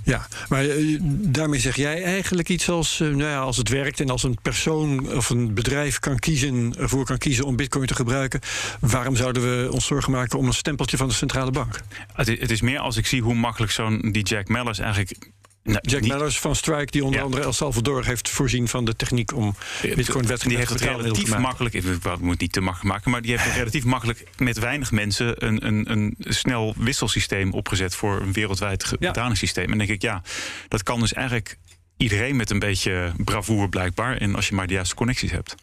ja, 0.04 0.28
maar 0.50 0.66
uh, 0.66 1.00
daarmee 1.04 1.60
zeg 1.60 1.76
jij 1.76 2.04
eigenlijk 2.04 2.50
iets 2.50 2.70
als, 2.70 3.00
uh, 3.00 3.08
nou 3.08 3.30
ja, 3.30 3.39
als 3.39 3.58
het 3.58 3.70
werkt 3.70 4.00
en 4.00 4.10
als 4.10 4.24
een 4.24 4.38
persoon 4.42 5.13
of 5.16 5.30
een 5.30 5.54
bedrijf 5.54 6.00
kan 6.00 6.20
kiezen, 6.20 6.76
ervoor 6.78 7.06
kan 7.06 7.18
kiezen 7.18 7.46
om 7.46 7.56
bitcoin 7.56 7.86
te 7.86 7.96
gebruiken, 7.96 8.39
waarom 8.80 9.16
zouden 9.16 9.44
we 9.44 9.72
ons 9.72 9.86
zorgen 9.86 10.12
maken 10.12 10.39
om 10.39 10.48
een 10.48 10.54
stempeltje 10.54 10.98
van 10.98 11.08
de 11.08 11.13
centrale 11.13 11.52
bank? 11.52 11.80
Het, 12.13 12.28
het 12.28 12.52
is 12.52 12.62
meer 12.62 12.80
als 12.80 12.98
ik 12.98 13.06
zie 13.06 13.22
hoe 13.22 13.36
makkelijk 13.36 13.72
zo'n 13.72 14.12
die 14.12 14.24
Jack 14.24 14.48
Mellers 14.48 14.80
eigenlijk 14.80 15.32
Nee, 15.63 15.78
Jack 15.82 16.02
Mellers 16.08 16.39
van 16.39 16.56
Strike, 16.56 16.91
die 16.91 17.04
onder 17.04 17.21
andere 17.21 17.43
El 17.43 17.54
Salvador 17.54 18.06
heeft 18.06 18.30
voorzien 18.30 18.67
van 18.67 18.86
de 18.86 18.95
techniek 18.95 19.36
om 19.36 19.56
bitcoin 19.95 20.28
wet 20.28 20.41
Die 20.41 20.58
heeft 20.58 20.69
het 20.69 20.82
relatief 20.82 21.38
makkelijk, 21.38 21.73
ik 21.76 22.19
moet 22.19 22.39
niet 22.39 22.52
te 22.52 22.62
makkelijk 22.62 22.93
maken, 22.93 23.12
maar 23.12 23.21
die 23.21 23.32
heeft 23.38 23.56
relatief 23.56 23.84
makkelijk 23.84 24.28
met 24.38 24.60
weinig 24.60 24.91
mensen 24.91 25.45
een, 25.45 25.67
een, 25.67 25.91
een 25.91 26.15
snel 26.19 26.73
wisselsysteem 26.78 27.52
opgezet 27.54 27.95
voor 27.95 28.21
een 28.21 28.34
wereldwijd 28.34 28.95
betalingssysteem. 28.99 29.71
En 29.71 29.78
denk 29.78 29.89
ik, 29.89 30.02
ja, 30.02 30.21
dat 30.67 30.84
kan 30.84 30.99
dus 30.99 31.13
eigenlijk 31.13 31.58
iedereen 31.97 32.36
met 32.36 32.49
een 32.49 32.60
beetje 32.60 33.13
bravoure 33.17 33.69
blijkbaar. 33.69 34.17
En 34.17 34.36
als 34.36 34.47
je 34.47 34.56
maar 34.56 34.67
de 34.67 34.73
juiste 34.73 34.95
connecties 34.95 35.32
hebt. 35.32 35.56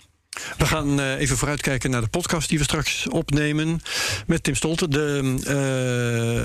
We 0.59 0.67
gaan 0.67 1.01
uh, 1.01 1.21
even 1.21 1.37
vooruitkijken 1.37 1.91
naar 1.91 2.01
de 2.01 2.09
podcast 2.09 2.49
die 2.49 2.59
we 2.59 2.65
straks 2.65 3.09
opnemen 3.09 3.83
met 4.27 4.43
Tim 4.43 4.55
Stolte. 4.55 4.89
De, 4.89 5.35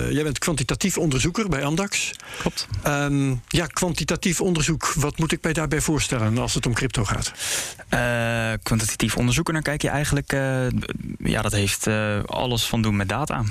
uh, 0.08 0.12
jij 0.12 0.24
bent 0.24 0.40
kwantitatief 0.40 0.98
onderzoeker 0.98 1.50
bij 1.50 1.64
Amdax. 1.64 2.12
Klopt. 2.40 2.68
Um, 2.88 3.42
ja, 3.48 3.66
kwantitatief 3.66 4.42
onderzoek. 4.42 4.94
Wat 4.94 5.18
moet 5.18 5.32
ik 5.32 5.44
mij 5.44 5.54
daarbij 5.54 5.82
voorstellen 5.82 6.38
als 6.38 6.54
het 6.54 6.66
om 6.66 6.74
crypto 6.74 7.04
gaat? 7.06 7.32
Uh, 7.94 8.54
kwantitatief 8.64 9.18
onderzoeken, 9.18 9.54
dan 9.54 9.64
kijk 9.64 9.82
je 9.82 9.90
eigenlijk... 9.90 10.32
ja, 11.18 11.42
dat 11.42 11.52
heeft 11.52 11.88
alles 12.26 12.64
van 12.64 12.82
doen 12.82 12.96
met 12.96 13.10
data. 13.10 13.44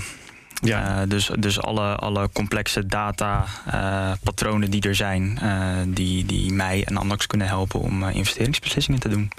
Ja. 0.62 1.02
Uh, 1.02 1.08
dus 1.08 1.30
dus 1.38 1.60
alle, 1.60 1.96
alle 1.96 2.30
complexe 2.32 2.86
data, 2.86 3.44
uh, 3.74 4.12
patronen 4.22 4.70
die 4.70 4.82
er 4.82 4.94
zijn, 4.94 5.38
uh, 5.42 5.76
die, 5.86 6.26
die 6.26 6.52
mij 6.52 6.84
en 6.84 6.96
Andax 6.96 7.26
kunnen 7.26 7.46
helpen 7.46 7.80
om 7.80 8.04
investeringsbeslissingen 8.04 9.00
te 9.00 9.08
doen. 9.08 9.30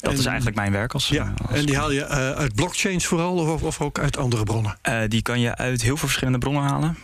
Dat 0.00 0.12
en, 0.12 0.18
is 0.18 0.26
eigenlijk 0.26 0.56
mijn 0.56 0.72
werk 0.72 0.94
als. 0.94 1.08
Ja, 1.08 1.34
als 1.48 1.58
en 1.58 1.66
die 1.66 1.76
haal 1.76 1.90
je 1.90 2.06
uit 2.34 2.54
blockchains 2.54 3.06
vooral 3.06 3.34
of, 3.34 3.62
of 3.62 3.80
ook 3.80 3.98
uit 3.98 4.16
andere 4.16 4.44
bronnen? 4.44 4.78
die 5.08 5.22
kan 5.22 5.40
je 5.40 5.56
uit 5.56 5.82
heel 5.82 5.96
veel 5.96 6.08
verschillende 6.08 6.38
bronnen 6.38 6.62
halen. 6.62 6.96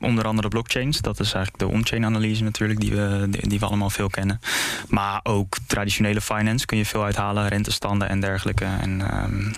Onder 0.00 0.26
andere 0.26 0.48
blockchains, 0.48 1.00
dat 1.00 1.20
is 1.20 1.32
eigenlijk 1.32 1.58
de 1.64 1.76
on-chain 1.76 2.04
analyse 2.04 2.42
natuurlijk, 2.42 2.80
die 2.80 2.94
we, 2.94 3.28
die 3.30 3.58
we 3.58 3.66
allemaal 3.66 3.90
veel 3.90 4.08
kennen. 4.08 4.40
Maar 4.88 5.20
ook 5.22 5.56
traditionele 5.66 6.20
finance 6.20 6.66
kun 6.66 6.78
je 6.78 6.86
veel 6.86 7.04
uithalen, 7.04 7.48
rentestanden 7.48 8.08
en 8.08 8.20
dergelijke. 8.20 8.64
En, 8.64 9.22
um, 9.24 9.52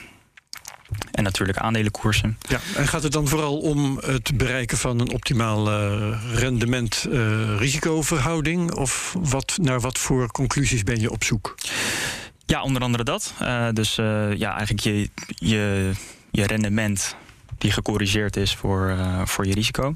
en 1.11 1.22
natuurlijk 1.22 1.59
aandelenkoersen. 1.59 2.38
Ja, 2.49 2.61
en 2.77 2.88
gaat 2.88 3.03
het 3.03 3.12
dan 3.12 3.29
vooral 3.29 3.59
om 3.59 4.01
het 4.05 4.37
bereiken 4.37 4.79
van 4.79 5.01
een 5.01 5.12
optimaal 5.12 5.72
uh, 5.72 6.18
rendement-risicoverhouding? 6.35 8.70
Uh, 8.70 8.77
of 8.77 9.16
wat, 9.18 9.59
naar 9.62 9.81
wat 9.81 9.99
voor 9.99 10.31
conclusies 10.31 10.83
ben 10.83 11.01
je 11.01 11.11
op 11.11 11.25
zoek? 11.25 11.55
Ja, 12.46 12.62
onder 12.62 12.83
andere 12.83 13.05
dat. 13.05 13.35
Uh, 13.42 13.68
dus 13.72 13.94
ja, 14.37 14.57
eigenlijk 14.57 14.81
je, 14.81 15.11
je, 15.27 15.92
je 16.31 16.46
rendement 16.46 17.16
die 17.59 17.70
gecorrigeerd 17.70 18.37
is 18.37 18.55
voor, 18.55 18.96
voor 19.25 19.46
je 19.46 19.55
risico. 19.55 19.92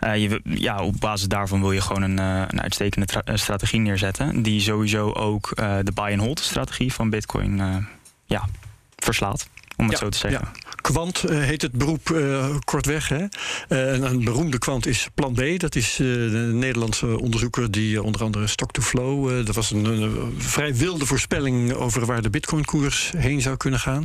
je, 0.00 0.40
ja, 0.44 0.82
op 0.82 1.00
basis 1.00 1.28
daarvan 1.28 1.60
wil 1.60 1.72
je 1.72 1.80
gewoon 1.80 2.02
een, 2.02 2.18
een 2.18 2.62
uitstekende 2.62 3.06
strategie 3.34 3.80
neerzetten. 3.80 4.42
Die 4.42 4.60
sowieso 4.60 5.12
ook 5.12 5.52
de 5.56 5.92
buy-and-hold 5.94 6.40
strategie 6.40 6.92
van 6.92 7.10
Bitcoin 7.10 7.86
ja, 8.24 8.48
verslaat 8.96 9.48
om 9.80 9.88
het 9.88 9.98
ja, 9.98 10.04
zo 10.04 10.08
te 10.08 10.18
zeggen. 10.18 10.40
Ja. 10.52 10.69
Kwant 10.90 11.30
uh, 11.30 11.38
heet 11.38 11.62
het 11.62 11.72
beroep 11.72 12.08
uh, 12.08 12.56
kortweg. 12.64 13.08
Hè? 13.08 13.24
Uh, 13.68 14.10
een 14.10 14.24
beroemde 14.24 14.58
kwant 14.58 14.86
is 14.86 15.08
Plan 15.14 15.34
B. 15.34 15.60
Dat 15.60 15.74
is 15.74 15.94
de 15.96 16.50
Nederlandse 16.52 17.20
onderzoeker 17.20 17.70
die 17.70 18.02
onder 18.02 18.22
andere 18.22 18.46
Stock 18.46 18.72
to 18.72 18.82
Flow. 18.82 19.46
dat 19.46 19.54
was 19.54 19.70
een, 19.70 19.84
een, 19.84 20.34
vrij 20.38 20.74
wilde 20.74 21.06
voorspelling 21.06 21.72
over 21.72 22.06
waar 22.06 22.22
de 22.22 22.30
Bitcoin-koers 22.30 23.12
heen 23.16 23.40
zou 23.40 23.56
kunnen 23.56 23.80
gaan. 23.80 24.04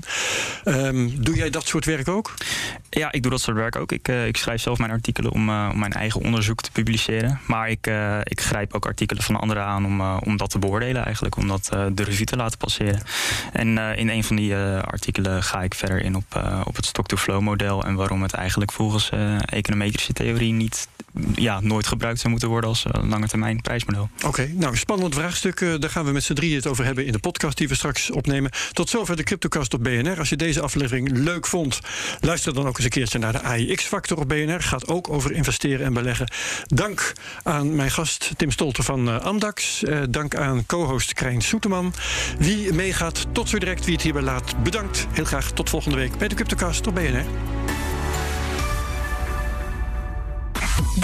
Um, 0.65 1.23
doe 1.23 1.35
jij 1.35 1.49
dat 1.49 1.67
soort 1.67 1.85
werk 1.85 2.07
ook? 2.07 2.33
Ja, 2.89 3.11
ik 3.11 3.21
doe 3.21 3.31
dat 3.31 3.41
soort 3.41 3.57
werk 3.57 3.75
ook. 3.75 3.91
Ik, 3.91 4.07
ik 4.07 4.37
schrijf 4.37 4.61
zelf 4.61 4.77
mijn 4.77 4.91
artikelen 4.91 5.31
om, 5.31 5.49
om, 5.49 5.79
mijn 5.79 5.93
eigen 5.93 6.21
onderzoek 6.21 6.61
te 6.61 6.71
publiceren. 6.71 7.39
Maar 7.47 7.69
ik, 7.69 7.91
ik 8.23 8.41
grijp 8.41 8.73
ook 8.73 8.85
artikelen 8.85 9.23
van 9.23 9.39
anderen 9.39 9.63
aan 9.63 9.85
om, 9.85 10.01
om 10.01 10.37
dat 10.37 10.49
te 10.49 10.59
beoordelen 10.59 11.05
eigenlijk. 11.05 11.37
Om 11.37 11.47
dat 11.47 11.69
de 11.93 12.03
revue 12.03 12.25
te 12.25 12.35
laten 12.35 12.57
passeren. 12.57 13.01
En 13.53 13.77
in 13.77 14.09
een 14.09 14.23
van 14.23 14.35
die 14.35 14.55
artikelen 14.55 15.43
ga 15.43 15.63
ik 15.63 15.73
verder 15.73 16.01
in 16.01 16.15
op 16.15 16.43
op 16.74 16.74
het 16.75 16.85
stock-to-flow 16.85 17.41
model 17.41 17.83
en 17.83 17.95
waarom 17.95 18.21
het 18.21 18.33
eigenlijk 18.33 18.71
volgens 18.71 19.09
uh, 19.13 19.37
econometrische 19.45 20.13
theorie 20.13 20.53
niet, 20.53 20.87
ja, 21.35 21.59
nooit 21.59 21.87
gebruikt 21.87 22.19
zou 22.19 22.29
moeten 22.31 22.49
worden 22.49 22.69
als 22.69 22.85
uh, 22.85 23.09
lange 23.09 23.27
termijn 23.27 23.61
prijsmodel. 23.61 24.09
Oké, 24.25 24.51
nou 24.53 24.77
spannend 24.77 25.15
vraagstuk. 25.15 25.59
Uh, 25.59 25.73
daar 25.79 25.89
gaan 25.89 26.05
we 26.05 26.11
met 26.11 26.23
z'n 26.23 26.33
drieën 26.33 26.55
het 26.55 26.67
over 26.67 26.85
hebben 26.85 27.05
in 27.05 27.11
de 27.11 27.19
podcast 27.19 27.57
die 27.57 27.67
we 27.67 27.75
straks 27.75 28.11
opnemen. 28.11 28.51
Tot 28.71 28.89
zover 28.89 29.15
de 29.15 29.23
Cryptocast 29.23 29.73
op 29.73 29.83
BNR. 29.83 30.19
Als 30.19 30.29
je 30.29 30.35
deze 30.35 30.61
aflevering 30.61 31.09
leuk 31.11 31.47
vond, 31.47 31.79
luister 32.19 32.53
dan 32.53 32.67
ook 32.67 32.75
eens 32.75 32.83
een 32.83 32.89
keertje 32.89 33.19
naar 33.19 33.31
de 33.31 33.41
AIX-factor 33.41 34.17
op 34.17 34.27
BNR. 34.27 34.61
Gaat 34.61 34.87
ook 34.87 35.09
over 35.09 35.31
investeren 35.31 35.85
en 35.85 35.93
beleggen. 35.93 36.31
Dank 36.65 37.13
aan 37.43 37.75
mijn 37.75 37.91
gast 37.91 38.31
Tim 38.37 38.51
Stolter 38.51 38.83
van 38.83 39.21
Amdax. 39.21 39.83
dank 40.09 40.35
aan 40.35 40.65
co-host 40.65 41.13
Krijn 41.13 41.41
Soeteman. 41.41 41.93
Wie 42.39 42.73
meegaat, 42.73 43.25
tot 43.31 43.49
zo 43.49 43.57
direct. 43.57 43.85
Wie 43.85 43.93
het 43.93 44.03
hierbij 44.03 44.21
laat, 44.21 44.63
bedankt. 44.63 45.07
Heel 45.11 45.25
graag 45.25 45.51
tot 45.51 45.69
volgende 45.69 45.97
week 45.97 46.17
bij 46.17 46.27
de 46.27 46.35
Cryptocast 46.35 46.87
op 46.87 46.95
BNR. 46.95 47.25